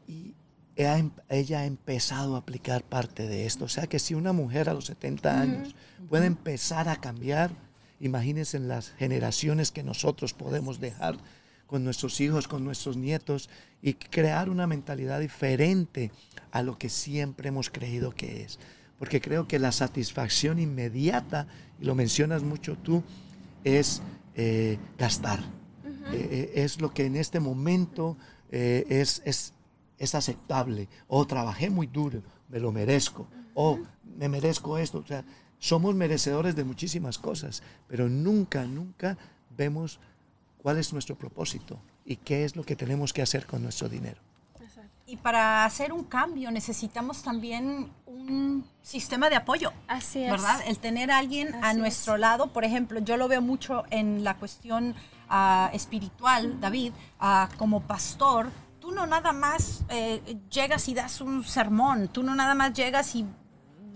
y 0.07 0.37
em, 0.77 1.11
ella 1.29 1.63
ha 1.63 1.67
empezado 1.67 2.37
a 2.37 2.39
aplicar 2.39 2.85
parte 2.85 3.27
de 3.27 3.45
esto. 3.45 3.65
O 3.65 3.69
sea 3.69 3.89
que 3.89 3.99
si 3.99 4.15
una 4.15 4.33
mujer 4.33 4.69
a 4.69 4.75
los 4.75 4.85
70 4.85 5.41
años 5.41 5.75
puede 6.09 6.27
empezar 6.27 6.89
a 6.89 7.01
cambiar, 7.01 7.51
Imagínense 8.01 8.57
en 8.57 8.69
las 8.69 8.91
generaciones 8.93 9.73
que 9.73 9.83
nosotros 9.83 10.33
podemos 10.35 10.81
dejar 10.81 11.19
con 11.67 11.85
nuestros 11.85 12.21
hijos, 12.21 12.49
con 12.49 12.65
nuestros 12.65 12.97
nietos 12.97 13.51
y 13.83 13.95
crear 13.95 14.49
una 14.49 14.67
mentalidad 14.67 15.21
diferente 15.21 16.11
a 16.51 16.63
lo 16.63 16.79
que 16.79 16.89
siempre 16.89 17.49
hemos 17.49 17.71
creído 17.71 18.11
que 18.11 18.43
es. 18.43 18.59
Porque 18.99 19.21
creo 19.21 19.47
que 19.47 19.59
la 19.59 19.71
satisfacción 19.71 20.59
inmediata, 20.59 21.47
y 21.81 21.85
lo 21.85 21.95
mencionas 21.95 22.43
mucho 22.43 22.77
tú, 22.77 23.03
es 23.65 24.03
eh, 24.35 24.79
gastar. 24.97 25.41
Eh, 26.13 26.29
eh, 26.31 26.53
es 26.55 26.81
lo 26.81 26.93
que 26.95 27.05
en 27.05 27.17
este 27.17 27.39
momento 27.39 28.17
es, 28.51 29.21
es, 29.27 29.53
es, 29.99 30.15
aceptable. 30.15 30.89
O 31.07 31.27
trabajé 31.27 31.69
muy 31.69 31.87
duro, 31.87 32.23
me 32.49 32.61
lo 32.61 32.73
merezco. 32.73 33.29
O 33.55 33.79
me 34.17 34.29
merezco 34.29 34.79
esto. 34.79 34.99
O 34.99 35.07
sea, 35.07 35.23
somos 35.59 35.95
merecedores 35.95 36.57
de 36.57 36.65
muchísimas 36.65 37.19
cosas, 37.19 37.63
pero 37.89 38.09
nunca, 38.09 38.65
nunca 38.65 39.17
vemos 39.57 39.99
cuál 40.63 40.79
es 40.79 40.93
nuestro 40.93 41.17
propósito 41.17 41.79
y 42.05 42.17
qué 42.17 42.45
es 42.45 42.57
lo 42.57 42.65
que 42.65 42.77
tenemos 42.77 43.13
que 43.13 43.23
hacer 43.23 43.47
con 43.47 43.63
nuestro 43.63 43.89
dinero. 43.89 44.21
Y 45.07 45.17
para 45.17 45.65
hacer 45.65 45.91
un 45.91 46.05
cambio 46.05 46.51
necesitamos 46.51 47.23
también 47.23 47.91
un 48.05 48.67
sistema 48.83 49.31
de 49.31 49.37
apoyo. 49.37 49.73
Así 49.87 50.23
es. 50.23 50.31
¿Verdad? 50.31 50.61
El 50.67 50.79
tener 50.79 51.11
a 51.11 51.17
alguien 51.17 51.55
a 51.65 51.73
nuestro 51.73 52.19
lado, 52.19 52.53
por 52.53 52.63
ejemplo, 52.63 53.01
yo 53.01 53.17
lo 53.17 53.27
veo 53.27 53.41
mucho 53.41 53.85
en 53.89 54.23
la 54.23 54.35
cuestión 54.35 54.95
ah, 55.31 55.71
espiritual, 55.73 56.61
David, 56.61 56.93
ah, 57.21 57.49
como 57.57 57.81
pastor, 57.81 58.51
tú 58.81 58.91
no 58.93 59.07
nada 59.07 59.33
más 59.33 59.83
eh, 59.89 60.37
llegas 60.51 60.89
y 60.89 60.95
das 60.95 61.23
un 61.23 61.43
sermón, 61.43 62.09
tú 62.09 62.23
no 62.23 62.35
nada 62.35 62.55
más 62.55 62.75
llegas 62.75 63.15
y 63.15 63.25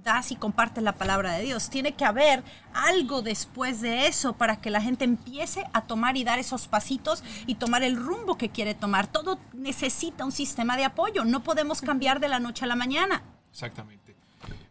das 0.02 0.32
y 0.32 0.36
compartes 0.36 0.82
la 0.82 0.92
palabra 0.92 1.32
de 1.32 1.44
Dios. 1.44 1.70
Tiene 1.70 1.92
que 1.92 2.04
haber 2.04 2.42
algo 2.74 3.22
después 3.22 3.80
de 3.80 4.06
eso 4.06 4.34
para 4.34 4.60
que 4.60 4.70
la 4.70 4.80
gente 4.80 5.04
empiece 5.04 5.64
a 5.72 5.82
tomar 5.82 6.16
y 6.16 6.24
dar 6.24 6.38
esos 6.38 6.68
pasitos 6.68 7.22
y 7.46 7.56
tomar 7.56 7.82
el 7.82 7.96
rumbo 7.96 8.36
que 8.36 8.50
quiere 8.50 8.74
tomar. 8.74 9.06
Todo 9.06 9.38
necesita 9.52 10.24
un 10.24 10.32
sistema 10.32 10.76
de 10.76 10.84
apoyo. 10.84 11.24
No 11.24 11.42
podemos 11.42 11.80
cambiar 11.80 12.20
de 12.20 12.28
la 12.28 12.40
noche 12.40 12.64
a 12.64 12.68
la 12.68 12.76
mañana. 12.76 13.22
Exactamente. 13.50 14.14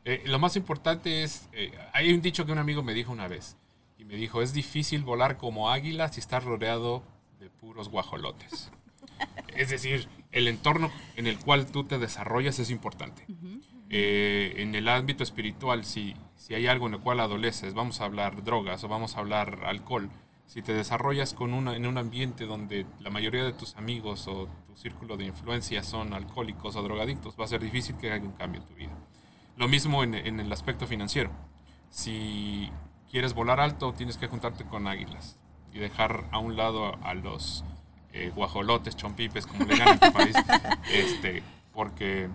Eh, 0.03 0.23
lo 0.25 0.39
más 0.39 0.55
importante 0.55 1.23
es, 1.23 1.47
eh, 1.53 1.71
hay 1.93 2.11
un 2.13 2.21
dicho 2.21 2.45
que 2.45 2.51
un 2.51 2.57
amigo 2.57 2.81
me 2.83 2.93
dijo 2.93 3.11
una 3.11 3.27
vez 3.27 3.55
y 3.97 4.05
me 4.05 4.15
dijo, 4.15 4.41
es 4.41 4.53
difícil 4.53 5.03
volar 5.03 5.37
como 5.37 5.69
águila 5.69 6.11
si 6.11 6.19
estás 6.19 6.43
rodeado 6.43 7.03
de 7.39 7.49
puros 7.49 7.89
guajolotes. 7.89 8.71
es 9.55 9.69
decir, 9.69 10.07
el 10.31 10.47
entorno 10.47 10.91
en 11.15 11.27
el 11.27 11.37
cual 11.37 11.67
tú 11.67 11.83
te 11.83 11.99
desarrollas 11.99 12.59
es 12.59 12.71
importante. 12.71 13.25
Eh, 13.93 14.53
en 14.61 14.73
el 14.73 14.87
ámbito 14.87 15.21
espiritual, 15.21 15.83
si, 15.83 16.15
si 16.37 16.55
hay 16.55 16.65
algo 16.67 16.87
en 16.87 16.93
el 16.93 17.01
cual 17.01 17.19
adoleces, 17.19 17.73
vamos 17.73 17.99
a 17.99 18.05
hablar 18.05 18.41
drogas 18.41 18.81
o 18.85 18.87
vamos 18.87 19.17
a 19.17 19.19
hablar 19.19 19.63
alcohol, 19.65 20.09
si 20.45 20.61
te 20.61 20.73
desarrollas 20.73 21.33
con 21.33 21.53
una, 21.53 21.75
en 21.75 21.85
un 21.85 21.97
ambiente 21.97 22.45
donde 22.45 22.85
la 23.01 23.09
mayoría 23.09 23.43
de 23.43 23.51
tus 23.51 23.75
amigos 23.75 24.29
o 24.29 24.47
tu 24.65 24.77
círculo 24.77 25.17
de 25.17 25.25
influencia 25.25 25.83
son 25.83 26.13
alcohólicos 26.13 26.77
o 26.77 26.83
drogadictos, 26.83 27.35
va 27.37 27.43
a 27.43 27.49
ser 27.49 27.61
difícil 27.61 27.97
que 27.97 28.09
haya 28.09 28.23
un 28.23 28.31
cambio 28.31 28.61
en 28.61 28.67
tu 28.67 28.75
vida. 28.75 28.97
Lo 29.57 29.67
mismo 29.67 30.03
en, 30.03 30.15
en 30.15 30.39
el 30.39 30.51
aspecto 30.53 30.87
financiero. 30.87 31.29
Si 31.89 32.71
quieres 33.09 33.33
volar 33.33 33.59
alto, 33.59 33.93
tienes 33.93 34.17
que 34.17 34.27
juntarte 34.27 34.63
con 34.63 34.87
águilas 34.87 35.37
y 35.73 35.79
dejar 35.79 36.29
a 36.31 36.39
un 36.39 36.55
lado 36.55 36.97
a, 37.03 37.13
los 37.13 37.65
eh, 38.13 38.31
guajolotes, 38.33 38.95
chompipes, 38.95 39.45
como 39.45 39.65
le 39.65 39.75
llaman 39.75 39.93
en 39.95 39.99
tu 39.99 40.13
país, 40.13 40.35
este, 40.93 41.43
porque 41.73 42.29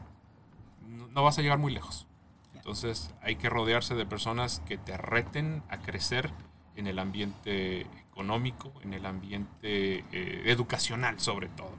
no 0.86 1.22
vas 1.22 1.38
a 1.38 1.42
llegar 1.42 1.58
muy 1.58 1.72
lejos. 1.72 2.06
Entonces 2.66 3.14
hay 3.22 3.36
que 3.36 3.48
rodearse 3.48 3.94
de 3.94 4.06
personas 4.06 4.60
que 4.66 4.76
te 4.76 4.96
reten 4.96 5.62
a 5.68 5.78
crecer 5.78 6.32
en 6.74 6.88
el 6.88 6.98
ambiente 6.98 7.82
económico, 8.10 8.72
en 8.82 8.92
el 8.92 9.06
ambiente 9.06 10.04
eh, 10.10 10.42
educacional 10.46 11.20
sobre 11.20 11.48
todo. 11.48 11.70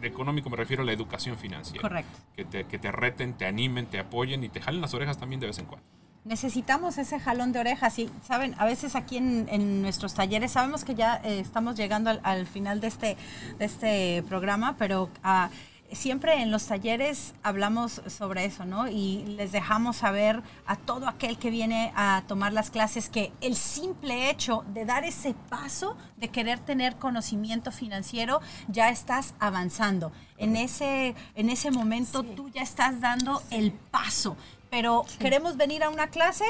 De 0.00 0.06
económico 0.06 0.50
me 0.50 0.56
refiero 0.56 0.82
a 0.82 0.86
la 0.86 0.92
educación 0.92 1.38
financiera. 1.38 1.80
Correcto. 1.80 2.18
Que 2.36 2.44
te, 2.44 2.64
que 2.64 2.78
te 2.78 2.92
reten, 2.92 3.38
te 3.38 3.46
animen, 3.46 3.86
te 3.86 3.98
apoyen 3.98 4.44
y 4.44 4.50
te 4.50 4.60
jalen 4.60 4.80
las 4.80 4.92
orejas 4.92 5.18
también 5.18 5.40
de 5.40 5.46
vez 5.46 5.58
en 5.60 5.64
cuando. 5.64 5.86
necesitamos 6.24 6.98
ese 6.98 7.18
jalón 7.18 7.52
de 7.52 7.60
orejas 7.60 7.98
y 7.98 8.10
saben 8.22 8.54
a 8.58 8.66
veces 8.66 8.96
aquí 8.96 9.16
en, 9.16 9.80
nuestros 9.82 10.12
talleres 10.12 10.52
sabemos 10.52 10.84
que 10.84 10.94
ya 10.94 11.22
eh, 11.24 11.40
estamos 11.40 11.74
llegando 11.74 12.10
al, 12.22 12.46
final 12.46 12.82
de 12.82 12.88
este 12.88 13.16
de 13.58 13.64
este 13.64 14.22
programa 14.28 14.76
pero 14.76 15.04
uh, 15.24 15.48
siempre 15.92 16.42
en 16.42 16.50
los 16.50 16.66
talleres 16.66 17.34
hablamos 17.42 18.02
sobre 18.06 18.44
eso, 18.44 18.64
¿no? 18.64 18.88
Y 18.88 19.24
les 19.36 19.52
dejamos 19.52 19.96
saber 19.96 20.42
a 20.66 20.76
todo 20.76 21.08
aquel 21.08 21.38
que 21.38 21.50
viene 21.50 21.92
a 21.96 22.22
tomar 22.26 22.52
las 22.52 22.70
clases 22.70 23.08
que 23.08 23.32
el 23.40 23.56
simple 23.56 24.30
hecho 24.30 24.64
de 24.74 24.84
dar 24.84 25.04
ese 25.04 25.34
paso 25.48 25.96
de 26.16 26.28
querer 26.28 26.58
tener 26.58 26.96
conocimiento 26.96 27.72
financiero, 27.72 28.40
ya 28.68 28.90
estás 28.90 29.34
avanzando. 29.38 30.12
En 30.36 30.56
ese, 30.56 31.14
en 31.34 31.50
ese 31.50 31.70
momento 31.70 32.22
tú 32.22 32.48
ya 32.50 32.62
estás 32.62 33.00
dando 33.00 33.42
el 33.50 33.72
paso. 33.72 34.36
Pero 34.70 35.04
queremos 35.18 35.56
venir 35.56 35.82
a 35.82 35.88
una 35.88 36.08
clase 36.08 36.44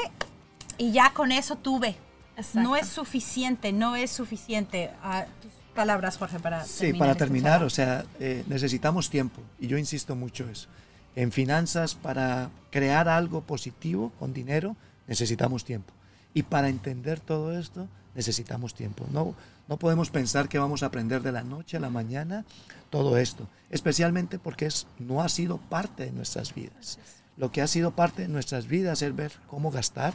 y 0.77 0.91
ya 0.91 1.13
con 1.13 1.31
eso 1.31 1.55
tuve. 1.55 1.95
No 2.53 2.75
es 2.75 2.87
suficiente, 2.87 3.73
no 3.73 3.95
es 3.95 4.11
suficiente. 4.11 4.91
Ah, 5.03 5.25
palabras, 5.73 6.17
Jorge, 6.17 6.39
para 6.39 6.63
sí, 6.65 6.79
terminar. 6.79 6.99
para 6.99 7.15
terminar, 7.15 7.63
o 7.63 7.69
sea, 7.69 8.05
eh, 8.19 8.43
necesitamos 8.47 9.09
tiempo 9.09 9.41
y 9.59 9.67
yo 9.67 9.77
insisto 9.77 10.15
mucho 10.15 10.49
eso. 10.49 10.67
En 11.15 11.31
finanzas, 11.31 11.95
para 11.95 12.49
crear 12.71 13.09
algo 13.09 13.41
positivo 13.41 14.11
con 14.19 14.33
dinero, 14.33 14.75
necesitamos 15.07 15.65
tiempo. 15.65 15.93
Y 16.33 16.43
para 16.43 16.69
entender 16.69 17.19
todo 17.19 17.57
esto, 17.57 17.87
necesitamos 18.15 18.73
tiempo. 18.73 19.05
No, 19.11 19.33
no 19.67 19.77
podemos 19.77 20.09
pensar 20.09 20.49
que 20.49 20.59
vamos 20.59 20.83
a 20.83 20.87
aprender 20.87 21.21
de 21.21 21.31
la 21.31 21.43
noche 21.43 21.77
a 21.77 21.79
la 21.79 21.89
mañana 21.89 22.45
todo 22.89 23.17
esto, 23.17 23.47
especialmente 23.69 24.39
porque 24.39 24.65
es, 24.65 24.87
no 24.97 25.21
ha 25.21 25.29
sido 25.29 25.57
parte 25.57 26.05
de 26.05 26.11
nuestras 26.11 26.53
vidas. 26.53 26.99
Lo 27.37 27.51
que 27.51 27.61
ha 27.61 27.67
sido 27.67 27.91
parte 27.91 28.23
de 28.23 28.27
nuestras 28.27 28.67
vidas 28.67 29.01
es 29.01 29.15
ver 29.15 29.31
cómo 29.47 29.71
gastar. 29.71 30.13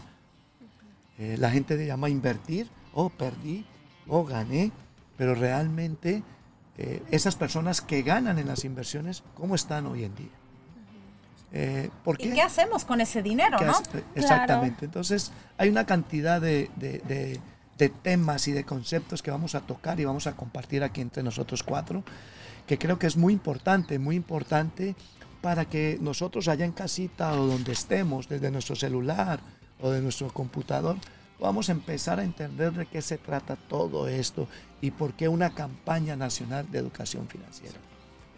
Eh, 1.19 1.37
la 1.39 1.51
gente 1.51 1.77
le 1.77 1.87
llama 1.87 2.11
invertir, 2.11 2.69
o 2.93 3.05
oh, 3.05 3.11
perdí, 3.11 3.65
o 4.07 4.19
oh, 4.19 4.25
gané, 4.25 4.73
pero 5.17 5.35
realmente 5.35 6.23
eh, 6.77 7.03
esas 7.11 7.37
personas 7.37 7.81
que 7.81 8.03
ganan 8.03 8.39
en 8.39 8.49
las 8.49 8.65
inversiones, 8.65 9.23
¿cómo 9.35 9.55
están 9.55 9.87
hoy 9.87 10.05
en 10.05 10.15
día? 10.15 10.31
Eh, 11.57 11.89
¿Y 12.19 12.31
qué 12.31 12.43
hacemos 12.43 12.85
con 12.85 13.01
ese 13.01 13.23
dinero? 13.23 13.59
¿no? 13.61 13.73
Exactamente. 14.17 14.87
Entonces, 14.87 15.31
hay 15.57 15.69
una 15.69 15.87
cantidad 15.87 16.41
de, 16.41 16.69
de, 16.75 17.41
de, 17.79 17.89
temas 17.89 18.49
y 18.49 18.53
de 18.53 18.65
conceptos 18.65 19.23
que 19.23 19.31
vamos 19.31 19.55
a 19.55 19.61
tocar 19.61 20.01
y 20.01 20.05
vamos 20.05 20.27
a 20.27 20.35
compartir 20.35 20.83
aquí 20.83 21.01
entre 21.01 21.23
nosotros 21.23 21.63
cuatro, 21.63 22.03
que 22.67 22.77
creo 22.77 22.99
que 22.99 23.07
es 23.07 23.17
muy 23.17 23.33
importante, 23.33 24.01
muy 24.01 24.17
importante 24.17 24.97
para 25.43 25.67
que 25.67 25.97
nosotros 26.01 26.49
allá 26.49 26.65
en 26.65 26.73
casita 26.73 27.33
o 27.35 27.47
donde 27.47 27.71
estemos, 27.71 28.29
desde 28.29 28.51
nuestro 28.51 28.75
celular 28.75 29.39
o 29.81 29.91
de 29.91 30.01
nuestro 30.01 30.33
computador, 30.33 30.97
vamos 31.45 31.69
a 31.69 31.73
empezar 31.73 32.19
a 32.19 32.25
entender 32.25 32.73
de 32.73 32.87
qué 32.87 33.03
se 33.03 33.19
trata 33.19 33.57
todo 33.57 34.09
esto 34.09 34.49
y 34.81 34.91
por 34.91 35.13
qué 35.13 35.29
una 35.29 35.51
campaña 35.51 36.17
nacional 36.17 36.71
de 36.71 36.79
educación 36.79 37.29
financiera. 37.29 37.79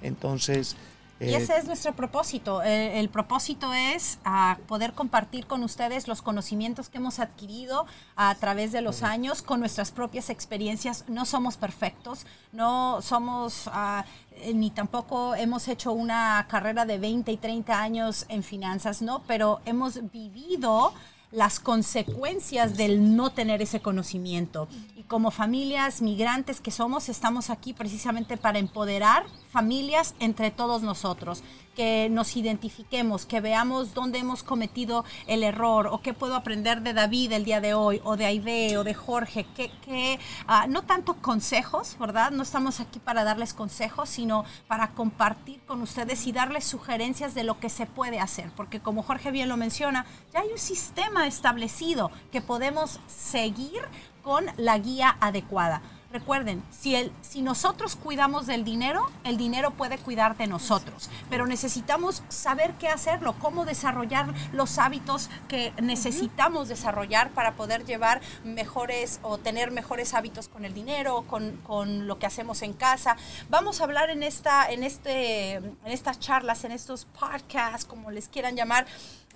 Entonces... 0.02 0.76
y 1.20 1.34
ese 1.34 1.52
eh, 1.52 1.58
es 1.58 1.66
nuestro 1.66 1.94
propósito. 1.94 2.62
El, 2.62 3.08
propósito 3.08 3.72
es 3.72 4.18
ah, 4.24 4.58
poder 4.66 4.92
compartir 4.92 5.46
con 5.46 5.62
ustedes 5.62 6.08
los 6.08 6.20
conocimientos 6.20 6.88
que 6.88 6.98
hemos 6.98 7.20
adquirido 7.20 7.86
a 8.16 8.34
través 8.34 8.72
de 8.72 8.80
los 8.80 9.04
años 9.04 9.40
con 9.40 9.60
nuestras 9.60 9.92
propias 9.92 10.28
experiencias. 10.28 11.04
No 11.06 11.26
somos 11.26 11.56
perfectos, 11.56 12.26
no 12.52 13.00
somos... 13.02 13.70
Ah, 13.72 14.04
eh, 14.32 14.52
ni 14.52 14.70
tampoco 14.70 15.36
hemos 15.36 15.68
hecho 15.68 15.92
una 15.92 16.44
carrera 16.50 16.84
de 16.84 16.98
20 16.98 17.30
y 17.30 17.36
30 17.36 17.80
años 17.80 18.26
en 18.28 18.42
finanzas, 18.42 19.00
¿no? 19.00 19.22
Pero 19.28 19.60
hemos 19.64 20.10
vivido 20.10 20.92
las 21.30 21.60
consecuencias 21.60 22.76
del 22.76 23.16
no 23.16 23.30
tener 23.30 23.62
ese 23.62 23.80
conocimiento. 23.80 24.68
Y 24.96 25.02
como 25.02 25.30
familias 25.30 26.02
migrantes 26.02 26.60
que 26.60 26.70
somos, 26.70 27.08
estamos 27.08 27.50
aquí 27.50 27.72
precisamente 27.72 28.36
para 28.36 28.58
empoderar 28.58 29.26
familias 29.50 30.14
entre 30.20 30.50
todos 30.50 30.82
nosotros, 30.82 31.42
que 31.76 32.08
nos 32.10 32.36
identifiquemos, 32.36 33.26
que 33.26 33.40
veamos 33.40 33.94
dónde 33.94 34.18
hemos 34.18 34.42
cometido 34.42 35.04
el 35.26 35.44
error 35.44 35.86
o 35.86 36.00
qué 36.00 36.14
puedo 36.14 36.34
aprender 36.34 36.80
de 36.80 36.94
David 36.94 37.32
el 37.32 37.44
día 37.44 37.60
de 37.60 37.74
hoy 37.74 38.00
o 38.02 38.16
de 38.16 38.24
Aide 38.24 38.78
o 38.78 38.84
de 38.84 38.94
Jorge, 38.94 39.46
que, 39.54 40.18
ah, 40.48 40.66
no 40.68 40.82
tanto 40.82 41.14
consejos, 41.14 41.96
¿verdad? 42.00 42.30
No 42.30 42.42
estamos 42.42 42.80
aquí 42.80 42.98
para 42.98 43.22
darles 43.22 43.52
consejos, 43.54 44.08
sino 44.08 44.44
para 44.66 44.92
compartir 44.92 45.60
con 45.66 45.82
ustedes 45.82 46.26
y 46.26 46.32
darles 46.32 46.64
sugerencias 46.64 47.34
de 47.34 47.44
lo 47.44 47.60
que 47.60 47.68
se 47.68 47.86
puede 47.86 48.18
hacer, 48.18 48.50
porque 48.56 48.80
como 48.80 49.02
Jorge 49.02 49.30
bien 49.30 49.48
lo 49.48 49.56
menciona, 49.56 50.06
ya 50.32 50.40
hay 50.40 50.48
un 50.48 50.58
sistema 50.58 51.26
establecido 51.26 52.10
que 52.32 52.40
podemos 52.40 52.98
seguir 53.06 53.82
con 54.22 54.46
la 54.56 54.78
guía 54.78 55.16
adecuada. 55.20 55.82
Recuerden, 56.16 56.62
si, 56.70 56.94
el, 56.94 57.12
si 57.20 57.42
nosotros 57.42 57.94
cuidamos 57.94 58.46
del 58.46 58.64
dinero, 58.64 59.04
el 59.24 59.36
dinero 59.36 59.72
puede 59.72 59.98
cuidar 59.98 60.34
de 60.38 60.46
nosotros, 60.46 61.10
pero 61.28 61.46
necesitamos 61.46 62.22
saber 62.30 62.72
qué 62.80 62.88
hacerlo, 62.88 63.34
cómo 63.38 63.66
desarrollar 63.66 64.32
los 64.54 64.78
hábitos 64.78 65.28
que 65.46 65.74
necesitamos 65.82 66.68
desarrollar 66.68 67.32
para 67.32 67.52
poder 67.52 67.84
llevar 67.84 68.22
mejores 68.44 69.20
o 69.20 69.36
tener 69.36 69.72
mejores 69.72 70.14
hábitos 70.14 70.48
con 70.48 70.64
el 70.64 70.72
dinero, 70.72 71.26
con, 71.28 71.58
con 71.58 72.06
lo 72.06 72.18
que 72.18 72.24
hacemos 72.24 72.62
en 72.62 72.72
casa. 72.72 73.18
Vamos 73.50 73.82
a 73.82 73.84
hablar 73.84 74.08
en, 74.08 74.22
esta, 74.22 74.70
en, 74.70 74.84
este, 74.84 75.56
en 75.56 75.76
estas 75.84 76.18
charlas, 76.18 76.64
en 76.64 76.72
estos 76.72 77.04
podcasts, 77.04 77.84
como 77.84 78.10
les 78.10 78.28
quieran 78.28 78.56
llamar, 78.56 78.86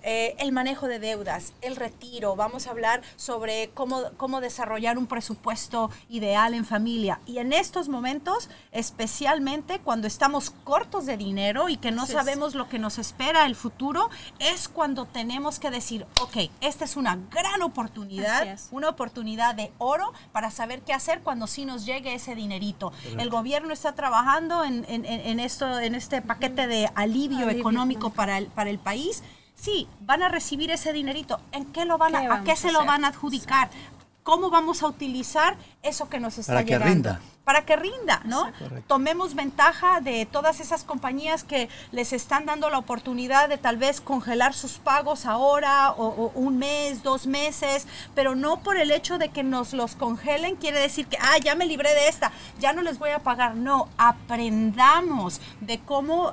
eh, 0.02 0.34
el 0.38 0.52
manejo 0.52 0.88
de 0.88 0.98
deudas, 0.98 1.52
el 1.60 1.76
retiro, 1.76 2.36
vamos 2.36 2.66
a 2.66 2.70
hablar 2.70 3.02
sobre 3.16 3.70
cómo, 3.74 4.02
cómo 4.16 4.40
desarrollar 4.40 4.98
un 4.98 5.06
presupuesto 5.06 5.90
ideal 6.08 6.54
en 6.54 6.64
familia. 6.64 7.20
Y 7.26 7.38
en 7.38 7.52
estos 7.52 7.88
momentos, 7.88 8.48
especialmente 8.72 9.80
cuando 9.80 10.06
estamos 10.06 10.50
cortos 10.64 11.06
de 11.06 11.16
dinero 11.16 11.68
y 11.68 11.76
que 11.76 11.90
no 11.90 12.06
sabemos 12.06 12.54
lo 12.54 12.68
que 12.68 12.78
nos 12.78 12.98
espera 12.98 13.46
el 13.46 13.54
futuro, 13.54 14.10
es 14.38 14.68
cuando 14.68 15.06
tenemos 15.06 15.58
que 15.58 15.70
decir, 15.70 16.06
ok, 16.20 16.50
esta 16.60 16.84
es 16.84 16.96
una 16.96 17.18
gran 17.30 17.62
oportunidad, 17.62 18.58
una 18.70 18.88
oportunidad 18.88 19.54
de 19.54 19.72
oro 19.78 20.12
para 20.32 20.50
saber 20.50 20.82
qué 20.82 20.92
hacer 20.92 21.20
cuando 21.22 21.46
sí 21.46 21.64
nos 21.64 21.86
llegue 21.86 22.14
ese 22.14 22.34
dinerito. 22.34 22.92
El 23.18 23.30
gobierno 23.30 23.72
está 23.72 23.94
trabajando 23.94 24.64
en, 24.64 25.40
esto, 25.40 25.78
en 25.78 25.94
este 25.94 26.22
paquete 26.22 26.66
de 26.66 26.90
alivio, 26.94 27.48
económico 27.48 28.10
para 28.10 28.38
el, 28.38 28.46
para 28.46 28.70
el 28.70 28.78
país 28.78 29.22
Sí, 29.60 29.88
van 30.00 30.22
a 30.22 30.28
recibir 30.28 30.70
ese 30.70 30.92
dinerito. 30.92 31.40
¿En 31.52 31.66
qué 31.66 31.84
lo 31.84 31.98
van 31.98 32.14
a, 32.14 32.34
a 32.34 32.44
qué 32.44 32.56
se 32.56 32.72
lo 32.72 32.84
van 32.84 33.04
a 33.04 33.08
adjudicar? 33.08 33.68
¿Cómo 34.22 34.48
vamos 34.48 34.82
a 34.82 34.86
utilizar 34.86 35.56
eso 35.82 36.08
que 36.08 36.20
nos 36.20 36.38
está 36.38 36.54
Para 36.54 36.64
llegando? 36.64 36.84
Que 36.84 36.90
rinda 36.94 37.20
para 37.50 37.62
que 37.62 37.74
rinda, 37.74 38.20
¿no? 38.26 38.52
Tomemos 38.86 39.34
ventaja 39.34 40.00
de 40.00 40.24
todas 40.24 40.60
esas 40.60 40.84
compañías 40.84 41.42
que 41.42 41.68
les 41.90 42.12
están 42.12 42.46
dando 42.46 42.70
la 42.70 42.78
oportunidad 42.78 43.48
de 43.48 43.58
tal 43.58 43.76
vez 43.76 44.00
congelar 44.00 44.54
sus 44.54 44.74
pagos 44.74 45.26
ahora 45.26 45.90
o, 45.96 46.30
un 46.36 46.58
mes, 46.58 47.02
dos 47.02 47.26
meses, 47.26 47.88
pero 48.14 48.36
no 48.36 48.60
por 48.60 48.76
el 48.76 48.92
hecho 48.92 49.18
de 49.18 49.30
que 49.30 49.42
nos 49.42 49.72
los 49.72 49.96
congelen 49.96 50.54
quiere 50.54 50.78
decir 50.78 51.08
que, 51.08 51.18
ah, 51.20 51.38
ya 51.42 51.56
me 51.56 51.66
libré 51.66 51.92
de 51.92 52.06
esta, 52.06 52.30
ya 52.60 52.72
no 52.72 52.82
les 52.82 53.00
voy 53.00 53.10
a 53.10 53.18
pagar. 53.18 53.56
No, 53.56 53.88
aprendamos 53.98 55.40
de 55.60 55.80
cómo, 55.80 56.32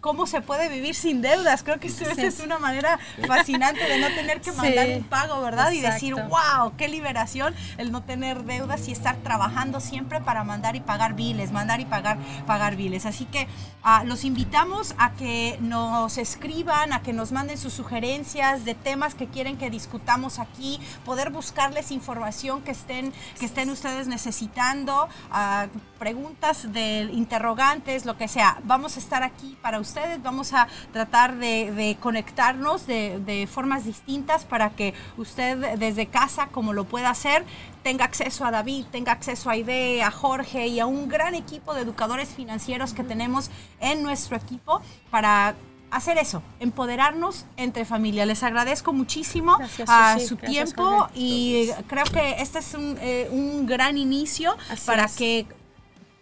cómo 0.00 0.28
se 0.28 0.42
puede 0.42 0.68
vivir 0.68 0.94
sin 0.94 1.22
deudas. 1.22 1.64
Creo 1.64 1.80
que 1.80 1.88
eso 1.88 2.04
es 2.04 2.38
una 2.38 2.60
manera 2.60 3.00
fascinante 3.26 3.82
de 3.82 3.98
no 3.98 4.06
tener 4.14 4.40
que 4.40 4.52
mandar 4.52 4.88
un 4.90 5.02
pago, 5.02 5.40
¿verdad? 5.42 5.72
Y 5.72 5.80
decir, 5.80 6.14
wow, 6.14 6.76
qué 6.76 6.86
liberación 6.86 7.52
el 7.78 7.90
no 7.90 8.04
tener 8.04 8.44
deudas 8.44 8.86
y 8.86 8.92
estar 8.92 9.16
trabajando 9.16 9.80
siempre 9.80 10.20
para 10.20 10.44
mandar 10.52 10.76
y 10.76 10.80
pagar 10.80 11.14
biles, 11.14 11.50
mandar 11.50 11.80
y 11.80 11.86
pagar, 11.86 12.18
pagar 12.46 12.76
biles. 12.76 13.06
Así 13.06 13.24
que 13.24 13.48
ah, 13.82 14.04
los 14.04 14.24
invitamos 14.24 14.94
a 14.98 15.12
que 15.12 15.56
nos 15.62 16.18
escriban, 16.18 16.92
a 16.92 17.00
que 17.00 17.14
nos 17.14 17.32
manden 17.32 17.56
sus 17.56 17.72
sugerencias 17.72 18.66
de 18.66 18.74
temas 18.74 19.14
que 19.14 19.28
quieren 19.28 19.56
que 19.56 19.70
discutamos 19.70 20.38
aquí, 20.38 20.78
poder 21.06 21.30
buscarles 21.30 21.90
información 21.90 22.60
que 22.60 22.72
estén, 22.72 23.14
que 23.38 23.46
estén 23.46 23.70
ustedes 23.70 24.08
necesitando, 24.08 25.08
uh, 25.30 25.68
preguntas 25.98 26.70
de 26.70 27.08
interrogantes, 27.12 28.04
lo 28.04 28.18
que 28.18 28.28
sea. 28.28 28.58
Vamos 28.64 28.96
a 28.96 29.00
estar 29.00 29.22
aquí 29.22 29.56
para 29.62 29.80
ustedes, 29.80 30.22
vamos 30.22 30.52
a 30.52 30.68
tratar 30.92 31.36
de, 31.36 31.96
conectarnos 31.98 32.86
de, 32.86 33.20
de 33.24 33.46
formas 33.46 33.84
distintas 33.84 34.44
para 34.44 34.70
que 34.70 34.92
usted 35.16 35.78
desde 35.78 36.06
casa, 36.08 36.48
como 36.48 36.74
lo 36.74 36.84
pueda 36.84 37.08
hacer, 37.08 37.44
tenga 37.82 38.04
acceso 38.04 38.44
a 38.44 38.50
David, 38.50 38.86
tenga 38.90 39.12
acceso 39.12 39.50
a 39.50 39.56
Ide, 39.56 40.02
a 40.02 40.10
Jorge 40.10 40.66
y 40.66 40.80
a 40.80 40.86
un 40.86 41.08
gran 41.08 41.34
equipo 41.34 41.74
de 41.74 41.82
educadores 41.82 42.28
financieros 42.28 42.94
que 42.94 43.04
tenemos 43.04 43.50
en 43.80 44.02
nuestro 44.02 44.36
equipo 44.36 44.80
para 45.10 45.54
hacer 45.90 46.16
eso, 46.18 46.42
empoderarnos 46.58 47.44
entre 47.56 47.84
familia. 47.84 48.24
Les 48.24 48.42
agradezco 48.42 48.92
muchísimo 48.92 49.58
a 49.86 50.18
su 50.18 50.36
tiempo 50.36 51.08
y 51.14 51.68
creo 51.86 52.04
que 52.04 52.36
este 52.38 52.60
es 52.60 52.74
un, 52.74 52.96
eh, 53.00 53.28
gran 53.64 53.98
inicio 53.98 54.56
para 54.86 55.06
que 55.06 55.46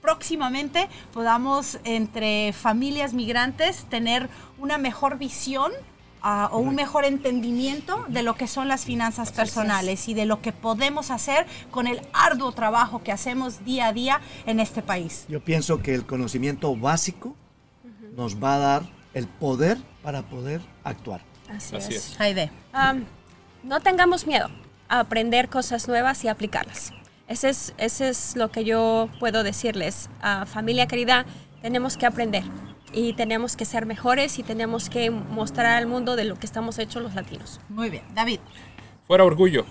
próximamente 0.02 0.88
podamos 1.12 1.78
entre 1.84 2.52
familias 2.52 3.12
migrantes 3.12 3.84
tener 3.84 4.28
una 4.58 4.76
mejor 4.76 5.18
visión 5.18 5.70
o 6.22 6.58
un 6.58 6.74
mejor 6.74 7.04
entendimiento 7.04 8.04
de 8.08 8.22
lo 8.22 8.34
que 8.34 8.46
son 8.46 8.68
las 8.68 8.84
finanzas 8.84 9.32
personales 9.32 10.08
y 10.08 10.14
de 10.14 10.26
lo 10.26 10.42
que 10.42 10.52
podemos 10.52 11.10
hacer 11.10 11.46
con 11.70 11.86
el 11.86 12.00
arduo 12.12 12.52
trabajo 12.52 13.02
que 13.02 13.12
hacemos 13.12 13.64
día 13.64 13.88
a 13.88 13.92
día 13.92 14.20
en 14.46 14.60
este 14.60 14.82
país. 14.82 15.24
Yo 15.28 15.40
pienso 15.40 15.82
que 15.82 15.94
el 15.94 16.06
conocimiento 16.06 16.74
básico 16.76 17.34
nos 18.16 18.42
va 18.42 18.56
a 18.56 18.58
dar 18.58 18.82
el 19.14 19.26
poder 19.26 19.78
para 20.02 20.22
poder 20.22 20.60
actuar. 20.84 21.22
Así, 21.48 21.76
Así 21.76 21.94
es. 21.94 22.10
es. 22.10 22.16
Jaide. 22.16 22.50
Am, 22.72 23.06
no 23.62 23.80
tengamos 23.80 24.26
miedo 24.26 24.48
a 24.88 25.00
aprender 25.00 25.48
cosas 25.48 25.88
nuevas 25.88 26.24
y 26.24 26.28
aplicarlas. 26.28 26.92
Ese 27.28 27.48
es, 27.48 27.74
ese 27.78 28.08
es 28.08 28.36
lo 28.36 28.50
que 28.50 28.64
yo 28.64 29.08
puedo 29.20 29.42
decirles. 29.42 30.10
A 30.20 30.46
familia 30.46 30.86
querida, 30.86 31.26
tenemos 31.62 31.96
que 31.96 32.06
aprender 32.06 32.44
y 32.92 33.12
tenemos 33.14 33.56
que 33.56 33.64
ser 33.64 33.86
mejores 33.86 34.38
y 34.38 34.42
tenemos 34.42 34.90
que 34.90 35.10
mostrar 35.10 35.76
al 35.76 35.86
mundo 35.86 36.16
de 36.16 36.24
lo 36.24 36.36
que 36.36 36.46
estamos 36.46 36.78
hechos 36.78 37.02
los 37.02 37.14
latinos. 37.14 37.60
Muy 37.68 37.90
bien. 37.90 38.04
David. 38.14 38.40
Fuera 39.06 39.24
orgullo. 39.24 39.64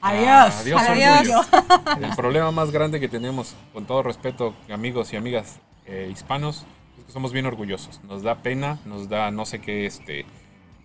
Adiós. 0.00 0.60
Adiós, 0.60 0.82
Adiós. 0.82 1.28
orgullo. 1.28 2.06
El 2.06 2.14
problema 2.14 2.50
más 2.52 2.70
grande 2.70 3.00
que 3.00 3.08
tenemos, 3.08 3.54
con 3.72 3.86
todo 3.86 4.02
respeto, 4.02 4.54
amigos 4.70 5.12
y 5.12 5.16
amigas 5.16 5.60
eh, 5.86 6.08
hispanos, 6.12 6.66
es 6.98 7.04
que 7.04 7.12
somos 7.12 7.32
bien 7.32 7.46
orgullosos. 7.46 8.02
Nos 8.04 8.22
da 8.22 8.42
pena, 8.42 8.78
nos 8.84 9.08
da 9.08 9.30
no 9.30 9.44
sé 9.44 9.60
qué 9.60 9.86
este, 9.86 10.24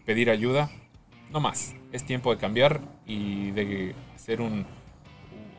pedir 0.06 0.30
ayuda. 0.30 0.69
No 1.30 1.39
más. 1.39 1.76
Es 1.91 2.06
tiempo 2.06 2.34
de 2.34 2.39
cambiar 2.39 2.82
y 3.06 3.52
de 3.52 3.96
hacer 4.15 4.41
un. 4.41 4.65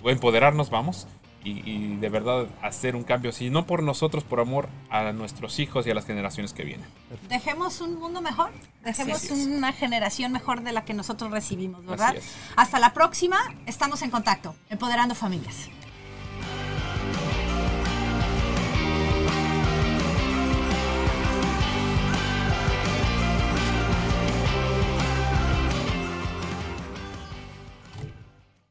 o 0.03 0.11
empoderarnos, 0.11 0.71
vamos. 0.71 1.07
Y, 1.45 1.71
y 1.71 1.97
de 1.97 2.09
verdad 2.09 2.47
hacer 2.63 2.97
un 2.97 3.05
cambio, 3.05 3.31
si 3.31 3.51
no 3.51 3.67
por 3.67 3.83
nosotros, 3.83 4.25
por 4.25 4.41
amor 4.41 4.69
a 4.89 5.13
nuestros 5.13 5.59
hijos 5.59 5.87
y 5.87 5.91
a 5.91 5.95
las 5.95 6.07
generaciones 6.07 6.53
que 6.55 6.65
vienen. 6.65 6.87
Dejemos 7.29 7.81
un 7.81 7.99
mundo 7.99 8.23
mejor, 8.23 8.51
dejemos 8.83 9.31
una 9.31 9.73
generación 9.73 10.33
mejor 10.33 10.63
de 10.63 10.73
la 10.73 10.85
que 10.85 10.95
nosotros 10.95 11.31
recibimos, 11.31 11.85
¿verdad? 11.85 12.17
Hasta 12.57 12.79
la 12.79 12.95
próxima, 12.95 13.55
estamos 13.67 14.03
en 14.03 14.11
contacto, 14.11 14.55
empoderando 14.71 15.15
familias. 15.15 15.69